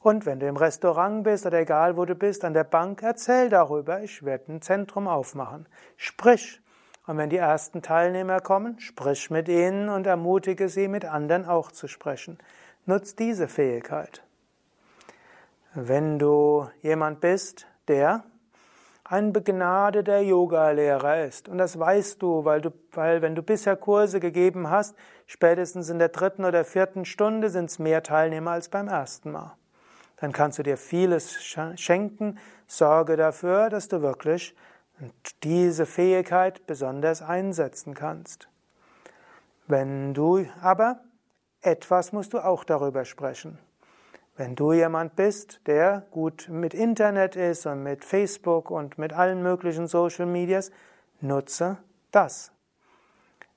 Und 0.00 0.26
wenn 0.26 0.40
du 0.40 0.48
im 0.48 0.56
Restaurant 0.56 1.22
bist 1.22 1.46
oder 1.46 1.60
egal 1.60 1.96
wo 1.96 2.04
du 2.04 2.16
bist, 2.16 2.44
an 2.44 2.52
der 2.52 2.64
Bank, 2.64 3.00
erzähl 3.00 3.48
darüber, 3.48 4.02
ich 4.02 4.24
werde 4.24 4.54
ein 4.54 4.60
Zentrum 4.60 5.06
aufmachen. 5.06 5.66
Sprich. 5.96 6.60
Und 7.06 7.16
wenn 7.16 7.30
die 7.30 7.36
ersten 7.36 7.80
Teilnehmer 7.80 8.40
kommen, 8.40 8.80
sprich 8.80 9.30
mit 9.30 9.48
ihnen 9.48 9.88
und 9.88 10.04
ermutige 10.04 10.68
sie, 10.68 10.88
mit 10.88 11.04
anderen 11.04 11.46
auch 11.46 11.70
zu 11.70 11.86
sprechen. 11.86 12.38
Nutz 12.86 13.14
diese 13.14 13.46
Fähigkeit. 13.46 14.24
Wenn 15.74 16.18
du 16.18 16.68
jemand 16.82 17.20
bist, 17.20 17.68
der 17.86 18.24
ein 19.10 19.32
begnadeter 19.32 20.20
Yogalehrer 20.20 21.24
ist. 21.24 21.48
Und 21.48 21.56
das 21.56 21.78
weißt 21.78 22.20
du, 22.20 22.44
weil 22.44 22.60
du, 22.60 22.70
weil 22.92 23.22
wenn 23.22 23.34
du 23.34 23.42
bisher 23.42 23.74
Kurse 23.74 24.20
gegeben 24.20 24.68
hast, 24.68 24.94
spätestens 25.26 25.88
in 25.88 25.98
der 25.98 26.10
dritten 26.10 26.44
oder 26.44 26.64
vierten 26.64 27.06
Stunde 27.06 27.48
sind 27.48 27.70
es 27.70 27.78
mehr 27.78 28.02
Teilnehmer 28.02 28.50
als 28.50 28.68
beim 28.68 28.88
ersten 28.88 29.32
Mal. 29.32 29.56
Dann 30.16 30.32
kannst 30.32 30.58
du 30.58 30.62
dir 30.62 30.76
vieles 30.76 31.42
schenken. 31.76 32.38
Sorge 32.66 33.16
dafür, 33.16 33.70
dass 33.70 33.88
du 33.88 34.02
wirklich 34.02 34.54
diese 35.42 35.86
Fähigkeit 35.86 36.66
besonders 36.66 37.22
einsetzen 37.22 37.94
kannst. 37.94 38.48
Wenn 39.68 40.12
du 40.12 40.44
aber 40.60 41.00
etwas 41.62 42.12
musst 42.12 42.34
du 42.34 42.40
auch 42.40 42.64
darüber 42.64 43.04
sprechen. 43.04 43.58
Wenn 44.38 44.54
du 44.54 44.72
jemand 44.72 45.16
bist, 45.16 45.60
der 45.66 46.06
gut 46.12 46.48
mit 46.48 46.72
Internet 46.72 47.34
ist 47.34 47.66
und 47.66 47.82
mit 47.82 48.04
Facebook 48.04 48.70
und 48.70 48.96
mit 48.96 49.12
allen 49.12 49.42
möglichen 49.42 49.88
Social 49.88 50.26
Medias, 50.26 50.70
nutze 51.20 51.78
das. 52.12 52.52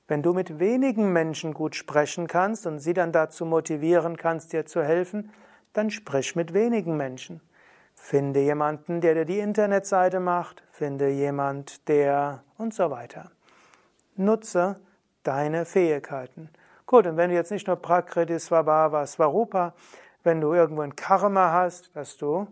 Wenn 0.08 0.24
du 0.24 0.34
mit 0.34 0.58
wenigen 0.58 1.13
Menschen 1.13 1.54
gut 1.54 1.76
sprechen 1.76 2.26
kannst 2.26 2.65
und 2.65 2.80
sie 2.80 2.96
dann 2.96 3.12
dazu 3.12 3.46
motivieren 3.46 4.17
kannst, 4.17 4.54
dir 4.54 4.65
zu 4.65 4.84
helfen, 4.84 5.32
dann 5.74 5.91
sprich 5.91 6.36
mit 6.36 6.56
wenigen 6.56 6.98
Menschen. 6.98 7.41
Finde 7.94 8.39
jemanden, 8.39 9.02
der 9.02 9.13
dir 9.13 9.26
die 9.26 9.38
Internetseite 9.38 10.20
macht, 10.20 10.63
finde 10.72 11.10
jemand, 11.10 11.88
der 11.89 12.44
und 12.58 12.74
so 12.74 12.89
weiter. 12.89 13.30
Nutze 14.15 14.80
deine 15.22 15.65
Fähigkeiten. 15.65 16.50
Gut, 16.88 17.06
und 17.06 17.17
wenn 17.17 17.30
du 17.30 17.36
jetzt 17.36 17.52
nicht 17.52 17.67
nur 17.67 17.76
Prakriti 17.76 18.39
Svabhava 18.39 19.06
Svarupa 19.06 19.76
wenn 20.23 20.41
du 20.41 20.53
irgendwo 20.53 20.81
ein 20.81 20.95
Karma 20.95 21.51
hast, 21.51 21.95
dass 21.95 22.17
du 22.17 22.47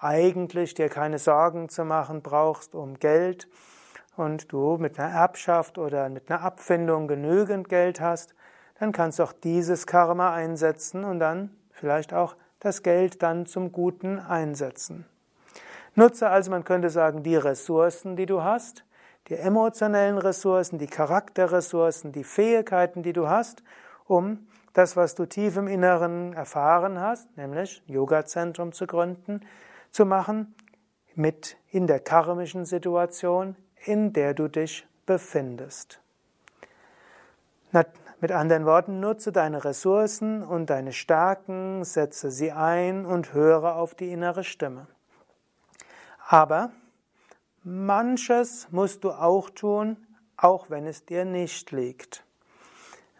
eigentlich 0.00 0.74
dir 0.74 0.88
keine 0.88 1.18
Sorgen 1.18 1.68
zu 1.68 1.84
machen 1.84 2.22
brauchst 2.22 2.74
um 2.74 2.98
Geld 2.98 3.48
und 4.16 4.52
du 4.52 4.76
mit 4.78 4.98
einer 4.98 5.12
Erbschaft 5.12 5.78
oder 5.78 6.08
mit 6.08 6.30
einer 6.30 6.42
Abfindung 6.42 7.06
genügend 7.06 7.68
Geld 7.68 8.00
hast, 8.00 8.34
dann 8.78 8.92
kannst 8.92 9.18
du 9.18 9.22
auch 9.22 9.32
dieses 9.32 9.86
Karma 9.86 10.34
einsetzen 10.34 11.04
und 11.04 11.20
dann 11.20 11.50
vielleicht 11.70 12.12
auch 12.12 12.34
das 12.58 12.82
Geld 12.82 13.22
dann 13.22 13.46
zum 13.46 13.72
Guten 13.72 14.18
einsetzen. 14.18 15.06
Nutze 15.94 16.28
also, 16.28 16.50
man 16.50 16.64
könnte 16.64 16.90
sagen, 16.90 17.22
die 17.22 17.36
Ressourcen, 17.36 18.16
die 18.16 18.26
du 18.26 18.42
hast, 18.42 18.84
die 19.28 19.36
emotionellen 19.36 20.18
Ressourcen, 20.18 20.78
die 20.78 20.86
Charakterressourcen, 20.86 22.12
die 22.12 22.24
Fähigkeiten, 22.24 23.02
die 23.02 23.12
du 23.12 23.28
hast, 23.28 23.62
um 24.06 24.46
das, 24.72 24.96
was 24.96 25.14
du 25.14 25.26
tief 25.26 25.56
im 25.56 25.68
Inneren 25.68 26.32
erfahren 26.32 26.98
hast, 26.98 27.36
nämlich 27.36 27.82
Yoga-Zentrum 27.86 28.72
zu 28.72 28.86
gründen, 28.86 29.40
zu 29.90 30.06
machen, 30.06 30.54
mit 31.14 31.56
in 31.70 31.86
der 31.86 32.00
karmischen 32.00 32.64
Situation, 32.64 33.56
in 33.84 34.12
der 34.12 34.34
du 34.34 34.48
dich 34.48 34.86
befindest. 35.04 36.00
Mit 38.20 38.30
anderen 38.30 38.66
Worten, 38.66 39.00
nutze 39.00 39.32
deine 39.32 39.64
Ressourcen 39.64 40.44
und 40.44 40.70
deine 40.70 40.92
Stärken, 40.92 41.84
setze 41.84 42.30
sie 42.30 42.52
ein 42.52 43.04
und 43.04 43.34
höre 43.34 43.74
auf 43.74 43.94
die 43.96 44.12
innere 44.12 44.44
Stimme. 44.44 44.86
Aber 46.28 46.70
manches 47.64 48.68
musst 48.70 49.02
du 49.02 49.10
auch 49.10 49.50
tun, 49.50 49.96
auch 50.36 50.70
wenn 50.70 50.86
es 50.86 51.04
dir 51.04 51.24
nicht 51.24 51.72
liegt. 51.72 52.24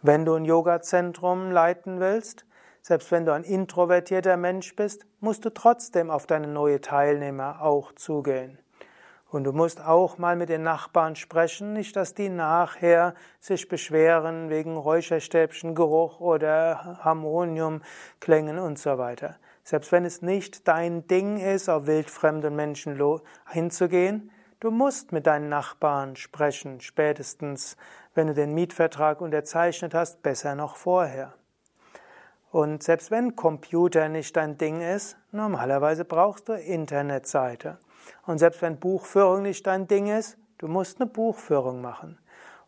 Wenn 0.05 0.25
du 0.25 0.33
ein 0.33 0.43
Yoga-Zentrum 0.43 1.49
leiten 1.49 2.01
willst, 2.01 2.45
selbst 2.81 3.09
wenn 3.13 3.25
du 3.25 3.31
ein 3.31 3.45
introvertierter 3.45 4.35
Mensch 4.35 4.75
bist, 4.75 5.05
musst 5.21 5.45
du 5.45 5.49
trotzdem 5.49 6.09
auf 6.09 6.27
deine 6.27 6.47
neue 6.47 6.81
Teilnehmer 6.81 7.61
auch 7.61 7.93
zugehen. 7.93 8.59
Und 9.29 9.45
du 9.45 9.53
musst 9.53 9.79
auch 9.79 10.17
mal 10.17 10.35
mit 10.35 10.49
den 10.49 10.61
Nachbarn 10.61 11.15
sprechen, 11.15 11.71
nicht 11.71 11.95
dass 11.95 12.13
die 12.13 12.27
nachher 12.27 13.13
sich 13.39 13.69
beschweren 13.69 14.49
wegen 14.49 14.75
Räucherstäbchengeruch 14.75 16.19
oder 16.19 16.99
Harmoniumklängen 17.01 18.59
und 18.59 18.77
so 18.77 18.97
weiter. 18.97 19.37
Selbst 19.63 19.93
wenn 19.93 20.03
es 20.03 20.21
nicht 20.21 20.67
dein 20.67 21.07
Ding 21.07 21.37
ist, 21.37 21.69
auf 21.69 21.87
wildfremden 21.87 22.53
Menschen 22.53 23.01
hinzugehen, 23.49 24.31
du 24.59 24.69
musst 24.69 25.13
mit 25.13 25.27
deinen 25.27 25.47
Nachbarn 25.47 26.17
sprechen, 26.17 26.81
spätestens 26.81 27.77
wenn 28.15 28.27
du 28.27 28.33
den 28.33 28.53
Mietvertrag 28.53 29.21
unterzeichnet 29.21 29.93
hast, 29.93 30.21
besser 30.21 30.55
noch 30.55 30.75
vorher. 30.75 31.33
Und 32.51 32.83
selbst 32.83 33.09
wenn 33.09 33.35
Computer 33.35 34.09
nicht 34.09 34.35
dein 34.37 34.57
Ding 34.57 34.81
ist, 34.81 35.17
normalerweise 35.31 36.05
brauchst 36.05 36.49
du 36.49 36.53
Internetseite. 36.53 37.79
Und 38.27 38.37
selbst 38.37 38.61
wenn 38.61 38.79
Buchführung 38.79 39.41
nicht 39.41 39.65
dein 39.65 39.87
Ding 39.87 40.07
ist, 40.07 40.37
du 40.59 40.67
musst 40.67 41.01
eine 41.01 41.09
Buchführung 41.09 41.81
machen. 41.81 42.19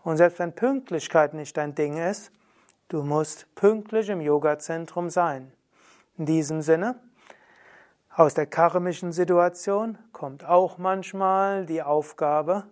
Und 0.04 0.18
selbst 0.18 0.40
wenn 0.40 0.54
Pünktlichkeit 0.54 1.34
nicht 1.34 1.56
dein 1.58 1.76
Ding 1.76 1.98
ist, 1.98 2.32
du 2.88 3.04
musst 3.04 3.54
pünktlich 3.56 4.10
im 4.10 4.22
Yogazentrum 4.22 5.10
sein. 5.10 5.52
In 6.18 6.26
diesem 6.26 6.62
Sinne, 6.62 6.96
aus 8.16 8.34
der 8.34 8.46
karmischen 8.46 9.12
Situation 9.12 9.98
kommt 10.14 10.46
auch 10.46 10.78
manchmal 10.78 11.66
die 11.66 11.84
Aufgabe, 11.84 12.64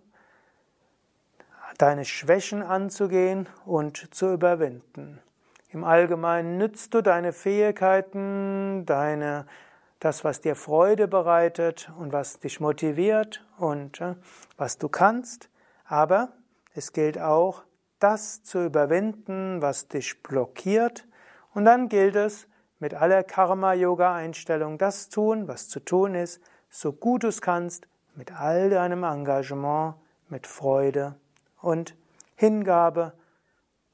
deine 1.78 2.06
Schwächen 2.06 2.62
anzugehen 2.62 3.48
und 3.66 4.14
zu 4.14 4.34
überwinden. 4.34 5.20
Im 5.70 5.84
Allgemeinen 5.84 6.58
nützt 6.58 6.94
du 6.94 7.02
deine 7.02 7.34
Fähigkeiten, 7.34 8.86
deine, 8.86 9.48
das, 10.00 10.24
was 10.24 10.42
dir 10.42 10.56
Freude 10.56 11.08
bereitet 11.08 11.92
und 11.98 12.14
was 12.14 12.40
dich 12.40 12.60
motiviert 12.60 13.44
und 13.58 14.02
äh, 14.02 14.16
was 14.56 14.78
du 14.78 14.88
kannst, 14.88 15.50
aber 15.86 16.30
es 16.76 16.94
gilt 16.94 17.20
auch, 17.20 17.64
das 18.00 18.44
zu 18.44 18.66
überwinden, 18.66 19.62
was 19.62 19.88
dich 19.88 20.22
blockiert, 20.22 21.08
und 21.54 21.66
dann 21.66 21.88
gilt 21.88 22.16
es, 22.16 22.48
mit 22.80 22.96
aller 22.96 23.24
Karma-Yoga-Einstellung 23.24 24.78
das 24.78 25.10
tun, 25.10 25.48
was 25.48 25.70
zu 25.70 25.80
tun 25.80 26.16
ist, 26.16 26.42
so 26.70 26.92
gut 26.92 27.24
du 27.24 27.28
es 27.28 27.42
kannst, 27.42 27.88
mit 28.16 28.38
all 28.38 28.70
deinem 28.70 29.04
Engagement, 29.04 29.96
mit 30.28 30.48
Freude 30.48 31.16
und 31.64 31.96
Hingabe 32.36 33.14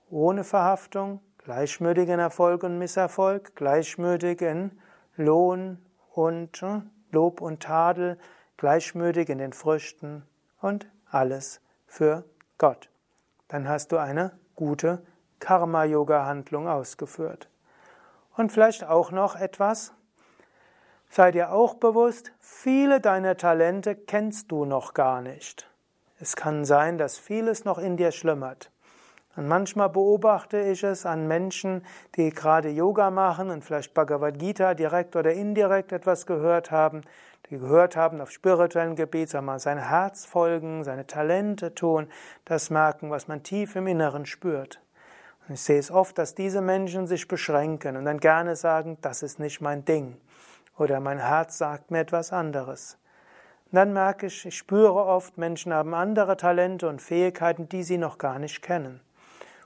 ohne 0.09 0.43
Verhaftung, 0.43 1.21
gleichmütigen 1.37 2.19
Erfolg 2.19 2.63
und 2.63 2.79
Misserfolg, 2.79 3.55
gleichmütigen 3.55 4.81
Lohn 5.15 5.77
und 6.13 6.63
äh, 6.63 6.81
Lob 7.11 7.41
und 7.41 7.61
Tadel, 7.61 8.17
gleichmütig 8.57 9.29
in 9.29 9.37
den 9.37 9.53
Früchten 9.53 10.23
und 10.61 10.87
alles 11.11 11.61
für 11.85 12.25
Gott. 12.57 12.89
Dann 13.47 13.69
hast 13.69 13.91
du 13.91 13.97
eine 13.97 14.31
gute 14.55 15.03
Karma-Yoga-Handlung 15.39 16.67
ausgeführt. 16.67 17.49
Und 18.35 18.51
vielleicht 18.51 18.83
auch 18.83 19.11
noch 19.11 19.35
etwas. 19.35 19.93
Sei 21.09 21.31
dir 21.31 21.51
auch 21.51 21.75
bewusst, 21.75 22.31
viele 22.39 22.99
deiner 22.99 23.37
Talente 23.37 23.95
kennst 23.95 24.51
du 24.51 24.65
noch 24.65 24.93
gar 24.93 25.21
nicht. 25.21 25.69
Es 26.19 26.35
kann 26.35 26.65
sein, 26.65 26.97
dass 26.97 27.17
vieles 27.17 27.63
noch 27.65 27.77
in 27.77 27.95
dir 27.95 28.11
schlummert. 28.11 28.71
Und 29.35 29.47
manchmal 29.47 29.89
beobachte 29.89 30.59
ich 30.59 30.83
es 30.83 31.05
an 31.05 31.27
Menschen, 31.27 31.85
die 32.15 32.29
gerade 32.29 32.69
Yoga 32.69 33.09
machen 33.09 33.51
und 33.51 33.63
vielleicht 33.63 33.93
Bhagavad 33.93 34.37
Gita 34.37 34.73
direkt 34.73 35.15
oder 35.15 35.31
indirekt 35.31 35.93
etwas 35.93 36.25
gehört 36.25 36.71
haben, 36.71 37.03
die 37.49 37.57
gehört 37.57 37.95
haben 37.95 38.19
auf 38.19 38.31
spirituellem 38.31 38.95
Gebiet, 38.95 39.29
sagen 39.29 39.45
wir, 39.45 39.57
sein 39.59 39.77
Herz 39.77 40.25
folgen, 40.25 40.83
seine 40.83 41.07
Talente 41.07 41.73
tun, 41.73 42.07
das 42.43 42.69
merken, 42.69 43.11
was 43.11 43.27
man 43.27 43.41
tief 43.41 43.75
im 43.75 43.87
Inneren 43.87 44.25
spürt. 44.25 44.81
Und 45.47 45.53
ich 45.53 45.61
sehe 45.61 45.79
es 45.79 45.89
oft, 45.89 46.17
dass 46.17 46.35
diese 46.35 46.61
Menschen 46.61 47.07
sich 47.07 47.27
beschränken 47.27 47.97
und 47.97 48.05
dann 48.05 48.19
gerne 48.19 48.55
sagen, 48.55 48.97
das 49.01 49.23
ist 49.23 49.39
nicht 49.39 49.61
mein 49.61 49.85
Ding. 49.85 50.17
Oder 50.77 50.99
mein 50.99 51.19
Herz 51.19 51.57
sagt 51.57 51.91
mir 51.91 52.01
etwas 52.01 52.33
anderes. 52.33 52.97
Dann 53.71 53.93
merke 53.93 54.25
ich, 54.25 54.45
ich 54.45 54.57
spüre 54.57 55.05
oft, 55.05 55.37
Menschen 55.37 55.73
haben 55.73 55.93
andere 55.93 56.37
Talente 56.37 56.87
und 56.87 57.01
Fähigkeiten, 57.01 57.69
die 57.69 57.83
sie 57.83 57.97
noch 57.97 58.17
gar 58.17 58.39
nicht 58.39 58.61
kennen. 58.61 58.99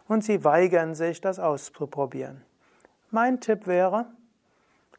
Und 0.07 0.23
sie 0.23 0.43
weigern 0.43 0.93
sich, 0.93 1.21
das 1.21 1.39
auszuprobieren. 1.39 2.43
Mein 3.11 3.39
Tipp 3.39 3.65
wäre, 3.65 4.07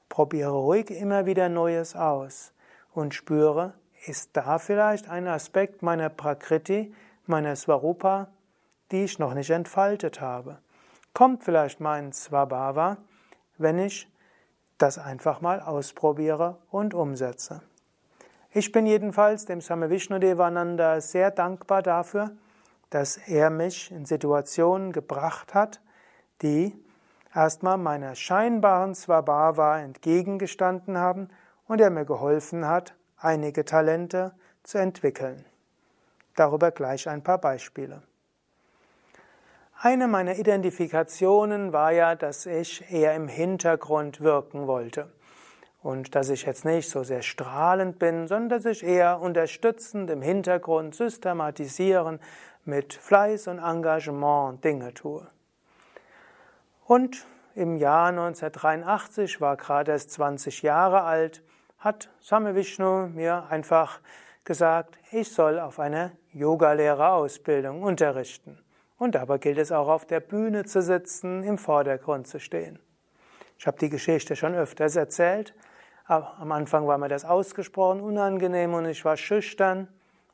probiere 0.08 0.52
ruhig 0.52 0.90
immer 0.90 1.26
wieder 1.26 1.48
Neues 1.48 1.94
aus. 1.94 2.52
und 2.94 3.12
spüre, 3.12 3.74
ist 4.06 4.30
da 4.36 4.58
vielleicht 4.58 5.08
ein 5.08 5.26
Aspekt 5.26 5.82
meiner 5.82 6.08
Prakriti, 6.08 6.94
meiner 7.26 7.56
Swarupa, 7.56 8.28
die 8.92 9.04
ich 9.04 9.18
noch 9.18 9.34
nicht 9.34 9.50
entfaltet 9.50 10.20
habe? 10.20 10.58
Kommt 11.12 11.42
vielleicht 11.42 11.80
mein 11.80 12.12
Swabhava, 12.12 12.98
wenn 13.58 13.78
ich 13.78 14.08
das 14.78 14.98
einfach 14.98 15.40
mal 15.40 15.60
ausprobiere 15.60 16.58
und 16.70 16.94
umsetze? 16.94 17.62
Ich 18.56 18.70
bin 18.70 18.86
jedenfalls 18.86 19.46
dem 19.46 19.60
Same 19.60 19.90
Vishnu 19.90 20.20
Devananda 20.20 21.00
sehr 21.00 21.32
dankbar 21.32 21.82
dafür, 21.82 22.30
dass 22.88 23.16
er 23.16 23.50
mich 23.50 23.90
in 23.90 24.04
Situationen 24.04 24.92
gebracht 24.92 25.54
hat, 25.54 25.80
die 26.40 26.72
erstmal 27.34 27.78
meiner 27.78 28.14
scheinbaren 28.14 28.94
Swabhava 28.94 29.80
entgegengestanden 29.80 30.98
haben 30.98 31.30
und 31.66 31.80
er 31.80 31.90
mir 31.90 32.04
geholfen 32.04 32.68
hat, 32.68 32.94
einige 33.16 33.64
Talente 33.64 34.36
zu 34.62 34.78
entwickeln. 34.78 35.44
Darüber 36.36 36.70
gleich 36.70 37.08
ein 37.08 37.24
paar 37.24 37.38
Beispiele. 37.38 38.04
Eine 39.80 40.06
meiner 40.06 40.38
Identifikationen 40.38 41.72
war 41.72 41.90
ja, 41.90 42.14
dass 42.14 42.46
ich 42.46 42.88
eher 42.88 43.16
im 43.16 43.26
Hintergrund 43.26 44.20
wirken 44.20 44.68
wollte. 44.68 45.10
Und 45.84 46.14
dass 46.14 46.30
ich 46.30 46.44
jetzt 46.44 46.64
nicht 46.64 46.88
so 46.88 47.04
sehr 47.04 47.20
strahlend 47.20 47.98
bin, 47.98 48.26
sondern 48.26 48.48
dass 48.48 48.64
ich 48.64 48.82
eher 48.82 49.20
unterstützend 49.20 50.08
im 50.08 50.22
Hintergrund 50.22 50.94
systematisieren, 50.94 52.20
mit 52.64 52.94
Fleiß 52.94 53.48
und 53.48 53.58
Engagement 53.58 54.64
Dinge 54.64 54.94
tue. 54.94 55.26
Und 56.86 57.26
im 57.54 57.76
Jahr 57.76 58.08
1983 58.08 59.42
war 59.42 59.58
gerade 59.58 59.92
erst 59.92 60.12
20 60.12 60.62
Jahre 60.62 61.02
alt, 61.02 61.42
hat 61.78 62.08
Same 62.18 62.54
Vishnu 62.54 63.08
mir 63.08 63.44
einfach 63.50 64.00
gesagt, 64.44 64.98
ich 65.12 65.30
soll 65.30 65.60
auf 65.60 65.78
eine 65.78 66.12
Yogalehrerausbildung 66.32 67.82
unterrichten. 67.82 68.58
Und 68.96 69.16
dabei 69.16 69.36
gilt 69.36 69.58
es 69.58 69.70
auch 69.70 69.88
auf 69.88 70.06
der 70.06 70.20
Bühne 70.20 70.64
zu 70.64 70.80
sitzen, 70.80 71.42
im 71.42 71.58
Vordergrund 71.58 72.26
zu 72.26 72.40
stehen. 72.40 72.78
Ich 73.58 73.66
habe 73.66 73.78
die 73.78 73.90
Geschichte 73.90 74.34
schon 74.34 74.54
öfters 74.54 74.96
erzählt. 74.96 75.54
Am 76.06 76.52
Anfang 76.52 76.86
war 76.86 76.98
mir 76.98 77.08
das 77.08 77.24
ausgesprochen 77.24 78.00
unangenehm 78.00 78.74
und 78.74 78.84
ich 78.84 79.04
war 79.04 79.16
schüchtern. 79.16 79.88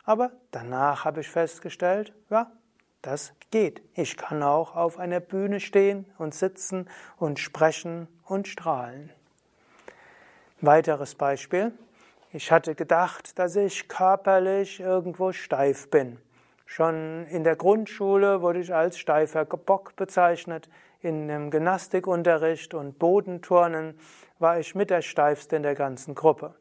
Aber 0.05 0.33
danach 0.51 1.05
habe 1.05 1.21
ich 1.21 1.29
festgestellt, 1.29 2.13
ja, 2.29 2.51
das 3.03 3.33
geht. 3.51 3.83
Ich 3.95 4.17
kann 4.17 4.43
auch 4.43 4.75
auf 4.75 4.99
einer 4.99 5.21
Bühne 5.21 5.61
stehen 5.61 6.07
und 6.19 6.35
sitzen 6.35 6.89
und 7.19 7.39
sprechen 7.39 8.09
und 8.25 8.49
strahlen. 8.49 9.11
Weiteres 10.61 11.15
Beispiel. 11.15 11.73
Ich 12.33 12.51
hatte 12.51 12.75
gedacht, 12.75 13.39
dass 13.39 13.57
ich 13.57 13.89
körperlich 13.89 14.81
irgendwo 14.81 15.33
steif 15.33 15.89
bin. 15.89 16.19
Schon 16.67 17.27
in 17.27 17.45
der 17.45 17.57
Grundschule 17.57 18.43
wurde 18.43 18.61
ich 18.61 18.75
als 18.75 18.99
steifer 18.99 19.45
Bock 19.45 19.97
bezeichnet. 19.97 20.69
In 21.01 21.29
dem 21.29 21.51
Gymnastikunterricht 21.51 22.75
und 22.75 22.99
Bodenturnen 22.99 23.99
war 24.41 24.59
ich 24.59 24.75
mit 24.75 24.91
der 24.91 25.03
steifste 25.03 25.57
in 25.57 25.63
der 25.63 25.75
ganzen 25.75 26.15
Gruppe. 26.15 26.55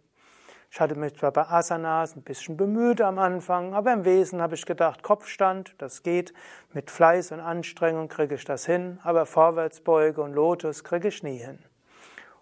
Ich 0.71 0.79
hatte 0.79 0.95
mich 0.95 1.15
zwar 1.15 1.31
bei 1.31 1.47
Asanas 1.47 2.15
ein 2.15 2.21
bisschen 2.21 2.55
bemüht 2.55 3.01
am 3.01 3.17
Anfang, 3.17 3.73
aber 3.73 3.91
im 3.91 4.05
Wesen 4.05 4.39
habe 4.41 4.53
ich 4.53 4.65
gedacht, 4.65 5.01
Kopfstand, 5.01 5.73
das 5.79 6.03
geht. 6.03 6.31
Mit 6.73 6.91
Fleiß 6.91 7.31
und 7.31 7.39
Anstrengung 7.39 8.07
kriege 8.07 8.35
ich 8.35 8.45
das 8.45 8.67
hin, 8.67 8.99
aber 9.03 9.25
Vorwärtsbeuge 9.25 10.21
und 10.21 10.33
Lotus 10.33 10.83
kriege 10.83 11.07
ich 11.07 11.23
nie 11.23 11.39
hin. 11.39 11.57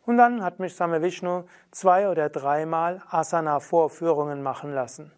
Und 0.05 0.17
dann 0.17 0.43
hat 0.43 0.59
mich 0.59 0.75
Same 0.75 1.01
Vishnu 1.01 1.43
zwei 1.71 2.09
oder 2.09 2.29
dreimal 2.29 3.01
Asana-Vorführungen 3.09 4.43
machen 4.43 4.73
lassen. 4.73 5.13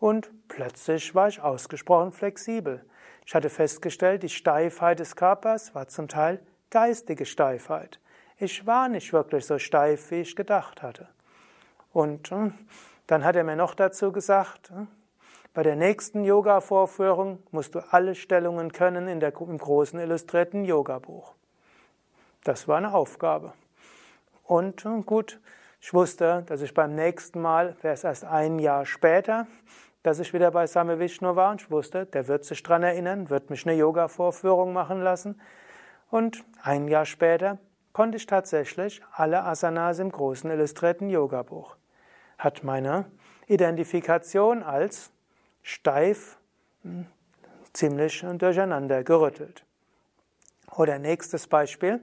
Und 0.00 0.30
plötzlich 0.48 1.14
war 1.14 1.28
ich 1.28 1.40
ausgesprochen 1.40 2.10
flexibel. 2.10 2.84
Ich 3.24 3.36
hatte 3.36 3.50
festgestellt, 3.50 4.24
die 4.24 4.28
Steifheit 4.28 4.98
des 4.98 5.14
Körpers 5.14 5.76
war 5.76 5.86
zum 5.86 6.08
Teil 6.08 6.40
geistige 6.70 7.24
Steifheit. 7.24 8.00
Ich 8.42 8.66
war 8.66 8.88
nicht 8.88 9.12
wirklich 9.12 9.46
so 9.46 9.60
steif, 9.60 10.10
wie 10.10 10.22
ich 10.22 10.34
gedacht 10.34 10.82
hatte. 10.82 11.06
Und 11.92 12.28
hm, 12.28 12.52
dann 13.06 13.22
hat 13.22 13.36
er 13.36 13.44
mir 13.44 13.54
noch 13.54 13.76
dazu 13.76 14.10
gesagt, 14.10 14.70
hm, 14.70 14.88
bei 15.54 15.62
der 15.62 15.76
nächsten 15.76 16.24
Yoga-Vorführung 16.24 17.40
musst 17.52 17.76
du 17.76 17.78
alle 17.92 18.16
Stellungen 18.16 18.72
können 18.72 19.06
in 19.06 19.20
der, 19.20 19.32
im 19.40 19.58
großen 19.58 20.00
illustrierten 20.00 20.64
Yoga-Buch. 20.64 21.34
Das 22.42 22.66
war 22.66 22.78
eine 22.78 22.92
Aufgabe. 22.92 23.52
Und 24.42 24.82
hm, 24.82 25.06
gut, 25.06 25.38
ich 25.80 25.94
wusste, 25.94 26.42
dass 26.46 26.62
ich 26.62 26.74
beim 26.74 26.96
nächsten 26.96 27.40
Mal, 27.40 27.76
wäre 27.80 27.94
es 27.94 28.02
erst 28.02 28.24
ein 28.24 28.58
Jahr 28.58 28.86
später, 28.86 29.46
dass 30.02 30.18
ich 30.18 30.32
wieder 30.32 30.50
bei 30.50 30.66
Same 30.66 30.98
Vishnu 30.98 31.36
war 31.36 31.52
und 31.52 31.60
ich 31.60 31.70
wusste, 31.70 32.06
der 32.06 32.26
wird 32.26 32.44
sich 32.44 32.60
daran 32.60 32.82
erinnern, 32.82 33.30
wird 33.30 33.50
mich 33.50 33.64
eine 33.64 33.76
Yoga-Vorführung 33.76 34.72
machen 34.72 35.00
lassen. 35.00 35.40
Und 36.10 36.44
ein 36.64 36.88
Jahr 36.88 37.06
später 37.06 37.58
konnte 37.92 38.16
ich 38.16 38.26
tatsächlich 38.26 39.02
alle 39.12 39.44
Asanas 39.44 39.98
im 39.98 40.10
großen 40.10 40.50
illustrierten 40.50 41.10
Yoga-Buch 41.10 41.76
hat 42.38 42.64
meine 42.64 43.04
Identifikation 43.46 44.62
als 44.62 45.10
steif 45.62 46.38
hm, 46.82 47.06
ziemlich 47.72 48.24
durcheinander 48.38 49.04
gerüttelt. 49.04 49.64
Oder 50.74 50.98
nächstes 50.98 51.46
Beispiel. 51.46 52.00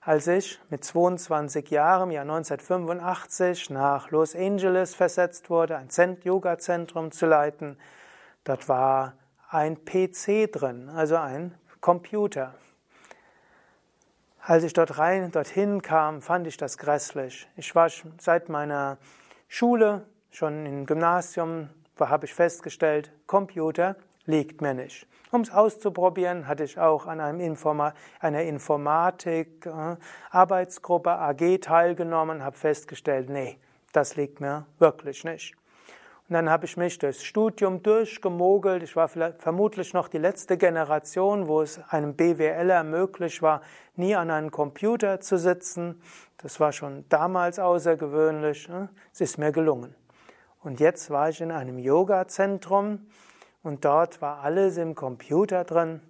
Als 0.00 0.26
ich 0.26 0.60
mit 0.68 0.84
22 0.84 1.70
Jahren 1.70 2.10
im 2.10 2.10
Jahr 2.10 2.22
1985 2.22 3.70
nach 3.70 4.10
Los 4.10 4.34
Angeles 4.34 4.94
versetzt 4.94 5.48
wurde, 5.48 5.76
ein 5.76 5.88
Yoga-Zentrum 6.22 7.12
zu 7.12 7.26
leiten, 7.26 7.78
dort 8.42 8.68
war 8.68 9.14
ein 9.48 9.84
PC 9.84 10.50
drin, 10.50 10.88
also 10.88 11.16
ein 11.16 11.54
Computer. 11.80 12.54
Als 14.44 14.64
ich 14.64 14.72
dort 14.72 14.98
rein, 14.98 15.30
dorthin 15.30 15.82
kam, 15.82 16.20
fand 16.20 16.48
ich 16.48 16.56
das 16.56 16.76
grässlich. 16.76 17.46
Ich 17.56 17.76
war 17.76 17.88
seit 18.18 18.48
meiner 18.48 18.98
Schule, 19.46 20.04
schon 20.32 20.66
im 20.66 20.84
Gymnasium, 20.84 21.68
habe 22.00 22.26
ich 22.26 22.34
festgestellt, 22.34 23.12
Computer 23.28 23.94
liegt 24.26 24.60
mir 24.60 24.74
nicht. 24.74 25.06
Um 25.30 25.42
es 25.42 25.52
auszuprobieren, 25.52 26.48
hatte 26.48 26.64
ich 26.64 26.80
auch 26.80 27.06
an 27.06 27.20
einem 27.20 27.38
Informa 27.38 27.94
einer 28.18 28.42
Informatik-Arbeitsgruppe 28.42 31.10
äh, 31.10 31.12
AG 31.12 31.60
teilgenommen, 31.60 32.42
habe 32.42 32.56
festgestellt, 32.56 33.30
nee, 33.30 33.60
das 33.92 34.16
liegt 34.16 34.40
mir 34.40 34.66
wirklich 34.80 35.22
nicht. 35.22 35.54
Und 36.28 36.34
dann 36.34 36.48
habe 36.48 36.64
ich 36.64 36.76
mich 36.76 36.98
durchs 36.98 37.24
Studium 37.24 37.82
durchgemogelt. 37.82 38.82
Ich 38.82 38.96
war 38.96 39.08
vermutlich 39.08 39.92
noch 39.92 40.08
die 40.08 40.18
letzte 40.18 40.56
Generation, 40.56 41.48
wo 41.48 41.62
es 41.62 41.80
einem 41.90 42.14
BWLer 42.14 42.84
möglich 42.84 43.42
war, 43.42 43.60
nie 43.96 44.14
an 44.14 44.30
einem 44.30 44.50
Computer 44.50 45.20
zu 45.20 45.36
sitzen. 45.36 46.00
Das 46.38 46.60
war 46.60 46.72
schon 46.72 47.04
damals 47.08 47.58
außergewöhnlich. 47.58 48.68
Ne? 48.68 48.88
Es 49.12 49.20
ist 49.20 49.38
mir 49.38 49.52
gelungen. 49.52 49.94
Und 50.60 50.78
jetzt 50.78 51.10
war 51.10 51.28
ich 51.28 51.40
in 51.40 51.50
einem 51.50 51.78
Yoga-Zentrum 51.78 53.06
und 53.62 53.84
dort 53.84 54.22
war 54.22 54.40
alles 54.42 54.76
im 54.76 54.94
Computer 54.94 55.64
drin. 55.64 56.00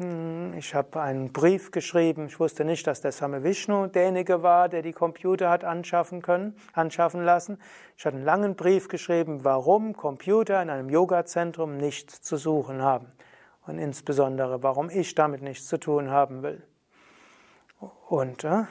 Hm, 0.00 0.54
ich 0.56 0.74
habe 0.74 0.98
einen 1.02 1.30
Brief 1.30 1.72
geschrieben. 1.72 2.28
Ich 2.28 2.40
wusste 2.40 2.64
nicht, 2.64 2.86
dass 2.86 3.02
der 3.02 3.12
Same 3.12 3.44
Vishnu 3.44 3.86
derjenige 3.86 4.42
war, 4.42 4.70
der 4.70 4.80
die 4.80 4.94
Computer 4.94 5.50
hat 5.50 5.62
anschaffen 5.62 6.22
können, 6.22 6.56
anschaffen 6.72 7.22
lassen. 7.22 7.58
Ich 7.98 8.06
habe 8.06 8.16
einen 8.16 8.24
langen 8.24 8.56
Brief 8.56 8.88
geschrieben, 8.88 9.44
warum 9.44 9.94
Computer 9.94 10.62
in 10.62 10.70
einem 10.70 10.88
Yoga-Zentrum 10.88 11.76
nichts 11.76 12.22
zu 12.22 12.38
suchen 12.38 12.80
haben. 12.80 13.08
Und 13.66 13.78
insbesondere, 13.78 14.62
warum 14.62 14.88
ich 14.88 15.14
damit 15.14 15.42
nichts 15.42 15.68
zu 15.68 15.78
tun 15.78 16.08
haben 16.08 16.42
will. 16.42 16.62
Und 18.08 18.42
äh, 18.44 18.62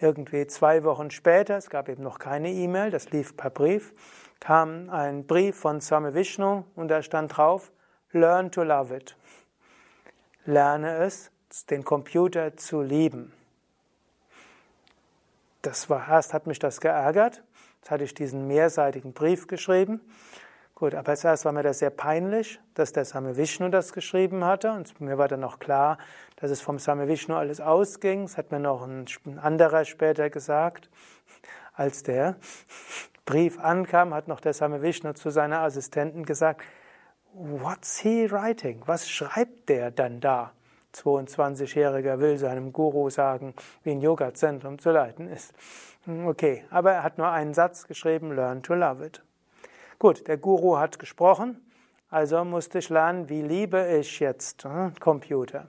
irgendwie 0.00 0.48
zwei 0.48 0.82
Wochen 0.82 1.12
später, 1.12 1.56
es 1.56 1.70
gab 1.70 1.88
eben 1.88 2.02
noch 2.02 2.18
keine 2.18 2.50
E-Mail, 2.50 2.90
das 2.90 3.12
lief 3.12 3.36
per 3.36 3.50
Brief, 3.50 3.94
kam 4.40 4.90
ein 4.90 5.24
Brief 5.24 5.54
von 5.54 5.80
Same 5.80 6.14
Vishnu 6.14 6.64
und 6.74 6.88
da 6.88 7.00
stand 7.00 7.36
drauf, 7.36 7.70
Learn 8.10 8.50
to 8.50 8.64
love 8.64 8.92
it. 8.92 9.17
Lerne 10.48 10.96
es, 11.04 11.30
den 11.68 11.84
Computer 11.84 12.56
zu 12.56 12.80
lieben. 12.80 13.34
Das 15.60 15.90
war, 15.90 16.08
erst 16.08 16.32
hat 16.32 16.46
mich 16.46 16.58
das 16.58 16.80
geärgert. 16.80 17.42
Jetzt 17.76 17.90
hatte 17.90 18.04
ich 18.04 18.14
diesen 18.14 18.46
mehrseitigen 18.46 19.12
Brief 19.12 19.46
geschrieben. 19.46 20.00
Gut, 20.74 20.94
aber 20.94 21.16
zuerst 21.16 21.44
war 21.44 21.52
mir 21.52 21.62
das 21.62 21.80
sehr 21.80 21.90
peinlich, 21.90 22.60
dass 22.72 22.92
der 22.92 23.04
Same 23.04 23.36
Vishnu 23.36 23.68
das 23.68 23.92
geschrieben 23.92 24.42
hatte. 24.42 24.72
Und 24.72 24.98
mir 25.02 25.18
war 25.18 25.28
dann 25.28 25.40
noch 25.40 25.58
klar, 25.58 25.98
dass 26.36 26.50
es 26.50 26.62
vom 26.62 26.78
Same 26.78 27.08
Vishnu 27.08 27.34
alles 27.34 27.60
ausging. 27.60 28.22
Das 28.22 28.38
hat 28.38 28.50
mir 28.50 28.60
noch 28.60 28.86
ein 28.86 29.06
anderer 29.38 29.84
später 29.84 30.30
gesagt. 30.30 30.88
Als 31.74 32.04
der 32.04 32.36
Brief 33.26 33.58
ankam, 33.58 34.14
hat 34.14 34.28
noch 34.28 34.40
der 34.40 34.54
Same 34.54 34.80
Vishnu 34.80 35.12
zu 35.12 35.28
seiner 35.28 35.60
Assistentin 35.60 36.24
gesagt, 36.24 36.62
What's 37.34 37.98
he 37.98 38.26
writing? 38.30 38.82
Was 38.86 39.08
schreibt 39.08 39.68
der 39.68 39.90
denn 39.90 40.20
da? 40.20 40.52
22-Jähriger 40.94 42.18
will 42.20 42.38
seinem 42.38 42.72
Guru 42.72 43.10
sagen, 43.10 43.54
wie 43.84 43.90
ein 43.90 44.00
Yoga-Zentrum 44.00 44.78
zu 44.78 44.90
leiten 44.90 45.28
ist. 45.28 45.52
Hm, 46.04 46.26
okay, 46.26 46.64
aber 46.70 46.92
er 46.92 47.02
hat 47.02 47.18
nur 47.18 47.28
einen 47.28 47.52
Satz 47.52 47.86
geschrieben, 47.86 48.34
learn 48.34 48.62
to 48.62 48.74
love 48.74 49.04
it. 49.04 49.22
Gut, 49.98 50.26
der 50.26 50.38
Guru 50.38 50.78
hat 50.78 50.98
gesprochen, 50.98 51.60
also 52.10 52.44
musste 52.44 52.78
ich 52.78 52.88
lernen, 52.88 53.28
wie 53.28 53.42
liebe 53.42 53.86
ich 53.98 54.20
jetzt 54.20 54.64
hm, 54.64 54.94
Computer. 54.98 55.68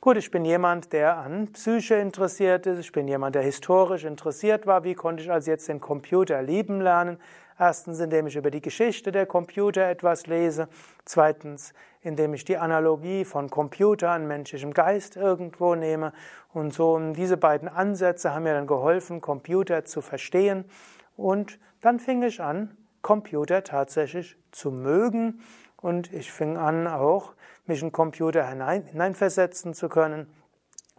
Gut, 0.00 0.16
ich 0.16 0.30
bin 0.30 0.44
jemand, 0.44 0.92
der 0.92 1.18
an 1.18 1.52
Psyche 1.52 1.96
interessiert 1.96 2.66
ist. 2.66 2.78
Ich 2.78 2.92
bin 2.92 3.08
jemand, 3.08 3.34
der 3.34 3.42
historisch 3.42 4.04
interessiert 4.04 4.64
war. 4.64 4.84
Wie 4.84 4.94
konnte 4.94 5.24
ich 5.24 5.30
also 5.30 5.50
jetzt 5.50 5.68
den 5.68 5.80
Computer 5.80 6.40
lieben 6.40 6.80
lernen? 6.80 7.18
Erstens, 7.58 7.98
indem 7.98 8.28
ich 8.28 8.36
über 8.36 8.52
die 8.52 8.60
Geschichte 8.60 9.10
der 9.10 9.26
Computer 9.26 9.88
etwas 9.88 10.26
lese. 10.28 10.68
Zweitens, 11.04 11.74
indem 12.02 12.32
ich 12.32 12.44
die 12.44 12.56
Analogie 12.56 13.24
von 13.24 13.50
Computer 13.50 14.10
an 14.10 14.28
menschlichem 14.28 14.72
Geist 14.72 15.16
irgendwo 15.16 15.74
nehme. 15.74 16.12
Und 16.52 16.72
so 16.72 16.96
diese 17.14 17.36
beiden 17.36 17.68
Ansätze 17.68 18.32
haben 18.32 18.44
mir 18.44 18.54
dann 18.54 18.68
geholfen, 18.68 19.20
Computer 19.20 19.84
zu 19.84 20.02
verstehen. 20.02 20.66
Und 21.16 21.58
dann 21.80 21.98
fing 21.98 22.22
ich 22.22 22.40
an, 22.40 22.76
Computer 23.02 23.64
tatsächlich 23.64 24.36
zu 24.52 24.70
mögen. 24.70 25.40
Und 25.80 26.12
ich 26.12 26.30
fing 26.30 26.56
an, 26.56 26.86
auch 26.86 27.34
mich 27.66 27.82
in 27.82 27.90
Computer 27.90 28.46
hinein, 28.46 28.84
hineinversetzen 28.84 29.74
zu 29.74 29.88
können. 29.88 30.32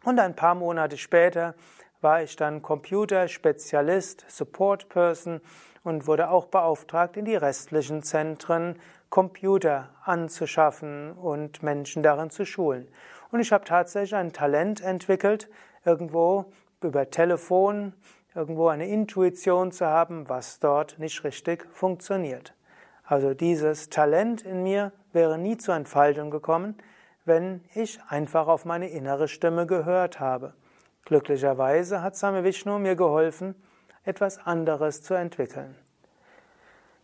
Und 0.03 0.19
ein 0.19 0.35
paar 0.35 0.55
Monate 0.55 0.97
später 0.97 1.55
war 2.01 2.21
ich 2.21 2.35
dann 2.35 2.61
Computerspezialist, 2.61 4.25
Support 4.27 4.89
Person 4.89 5.41
und 5.83 6.07
wurde 6.07 6.29
auch 6.29 6.45
beauftragt, 6.45 7.17
in 7.17 7.25
die 7.25 7.35
restlichen 7.35 8.03
Zentren 8.03 8.79
Computer 9.09 9.89
anzuschaffen 10.03 11.13
und 11.13 11.63
Menschen 11.63 12.03
darin 12.03 12.29
zu 12.29 12.45
schulen. 12.45 12.87
Und 13.31 13.39
ich 13.39 13.51
habe 13.51 13.65
tatsächlich 13.65 14.15
ein 14.15 14.33
Talent 14.33 14.81
entwickelt, 14.81 15.49
irgendwo 15.85 16.45
über 16.81 17.09
Telefon, 17.09 17.93
irgendwo 18.35 18.67
eine 18.67 18.87
Intuition 18.87 19.71
zu 19.71 19.85
haben, 19.85 20.29
was 20.29 20.59
dort 20.59 20.99
nicht 20.99 21.23
richtig 21.23 21.67
funktioniert. 21.71 22.53
Also 23.03 23.33
dieses 23.33 23.89
Talent 23.89 24.43
in 24.43 24.63
mir 24.63 24.91
wäre 25.11 25.37
nie 25.37 25.57
zur 25.57 25.75
Entfaltung 25.75 26.29
gekommen, 26.29 26.77
wenn 27.25 27.61
ich 27.73 27.99
einfach 28.07 28.47
auf 28.47 28.65
meine 28.65 28.89
innere 28.89 29.27
Stimme 29.27 29.65
gehört 29.65 30.19
habe. 30.19 30.53
Glücklicherweise 31.05 32.03
hat 32.03 32.15
Same 32.15 32.43
Vishnu 32.43 32.77
mir 32.77 32.95
geholfen, 32.95 33.55
etwas 34.09 34.45
anderes 34.45 35.03
zu 35.03 35.13
entwickeln. 35.13 35.75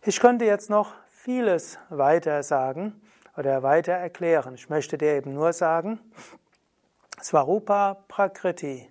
Ich 0.02 0.20
könnte 0.20 0.44
jetzt 0.44 0.68
noch 0.68 0.92
vieles 1.08 1.78
weiter 1.88 2.42
sagen 2.42 3.00
oder 3.36 3.62
weiter 3.62 3.92
erklären. 3.92 4.54
Ich 4.54 4.68
möchte 4.68 4.98
dir 4.98 5.14
eben 5.14 5.32
nur 5.32 5.52
sagen, 5.52 6.00
Svarupa 7.22 8.04
Prakriti. 8.08 8.90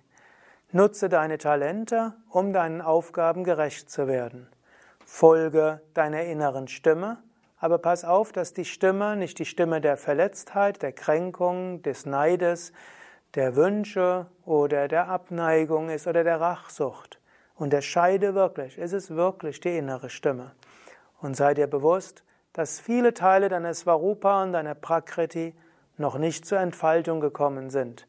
Nutze 0.72 1.08
deine 1.08 1.38
Talente, 1.38 2.14
um 2.30 2.52
deinen 2.52 2.80
Aufgaben 2.80 3.44
gerecht 3.44 3.88
zu 3.90 4.08
werden. 4.08 4.48
Folge 5.04 5.80
deiner 5.94 6.22
inneren 6.22 6.68
Stimme, 6.68 7.18
aber 7.58 7.78
pass 7.78 8.04
auf, 8.04 8.32
dass 8.32 8.52
die 8.52 8.64
Stimme 8.64 9.16
nicht 9.16 9.38
die 9.38 9.44
Stimme 9.44 9.80
der 9.80 9.96
Verletztheit, 9.96 10.82
der 10.82 10.92
Kränkung, 10.92 11.82
des 11.82 12.04
Neides, 12.04 12.72
der 13.34 13.56
Wünsche 13.56 14.26
oder 14.44 14.88
der 14.88 15.08
Abneigung 15.08 15.90
ist 15.90 16.06
oder 16.06 16.24
der 16.24 16.40
Rachsucht. 16.40 17.15
Unterscheide 17.56 18.34
wirklich, 18.34 18.76
ist 18.78 18.92
es 18.92 19.10
wirklich 19.10 19.60
die 19.60 19.76
innere 19.76 20.10
Stimme. 20.10 20.52
Und 21.20 21.36
sei 21.36 21.54
dir 21.54 21.66
bewusst, 21.66 22.22
dass 22.52 22.80
viele 22.80 23.14
Teile 23.14 23.48
deiner 23.48 23.74
Svarupa 23.74 24.42
und 24.42 24.52
deiner 24.52 24.74
Prakriti 24.74 25.54
noch 25.96 26.18
nicht 26.18 26.46
zur 26.46 26.58
Entfaltung 26.58 27.20
gekommen 27.20 27.70
sind. 27.70 28.06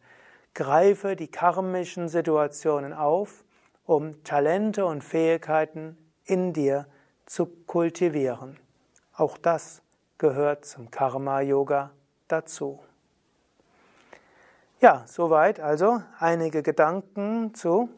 Greife 0.53 1.15
die 1.15 1.27
karmischen 1.27 2.09
Situationen 2.09 2.93
auf, 2.93 3.45
um 3.85 4.23
Talente 4.23 4.85
und 4.85 5.03
Fähigkeiten 5.03 5.97
in 6.25 6.51
dir 6.51 6.87
zu 7.25 7.45
kultivieren. 7.45 8.57
Auch 9.15 9.37
das 9.37 9.81
gehört 10.17 10.65
zum 10.65 10.91
Karma-Yoga 10.91 11.91
dazu. 12.27 12.79
Ja, 14.79 15.03
soweit 15.07 15.59
also 15.59 16.01
einige 16.19 16.63
Gedanken 16.63 17.53
zu 17.53 17.89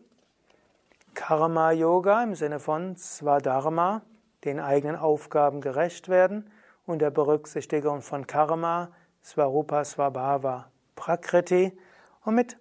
Karma-Yoga 1.19 2.23
im 2.23 2.33
Sinne 2.33 2.61
von 2.61 2.95
Swadharma, 2.95 4.03
den 4.45 4.57
eigenen 4.61 4.95
Aufgaben 4.95 5.59
gerecht 5.59 6.07
werden, 6.07 6.49
unter 6.85 7.11
Berücksichtigung 7.11 8.01
von 8.01 8.25
Karma, 8.25 8.91
Swarupa 9.21 9.83
Swabhava 9.83 10.71
Prakriti 10.95 11.77
und 12.23 12.35
mit 12.35 12.57